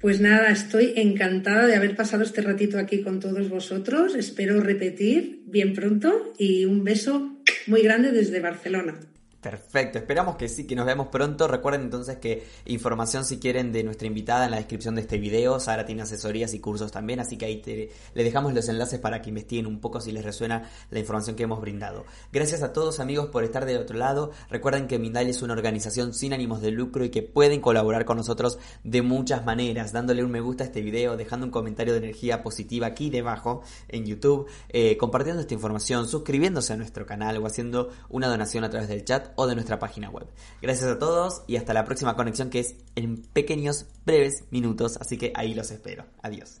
[0.00, 4.14] Pues nada, estoy encantada de haber pasado este ratito aquí con todos vosotros.
[4.14, 9.00] Espero repetir bien pronto y un beso muy grande desde Barcelona.
[9.40, 11.46] Perfecto, esperamos que sí, que nos veamos pronto.
[11.46, 15.60] Recuerden entonces que información si quieren de nuestra invitada en la descripción de este video.
[15.60, 19.22] Sara tiene asesorías y cursos también, así que ahí te, le dejamos los enlaces para
[19.22, 22.04] que investiguen un poco si les resuena la información que hemos brindado.
[22.32, 24.32] Gracias a todos amigos por estar del otro lado.
[24.50, 28.16] Recuerden que Mindal es una organización sin ánimos de lucro y que pueden colaborar con
[28.16, 32.00] nosotros de muchas maneras, dándole un me gusta a este video, dejando un comentario de
[32.00, 37.46] energía positiva aquí debajo en YouTube, eh, compartiendo esta información, suscribiéndose a nuestro canal o
[37.46, 40.26] haciendo una donación a través del chat o de nuestra página web.
[40.62, 45.18] Gracias a todos y hasta la próxima conexión que es en pequeños, breves minutos, así
[45.18, 46.04] que ahí los espero.
[46.22, 46.60] Adiós.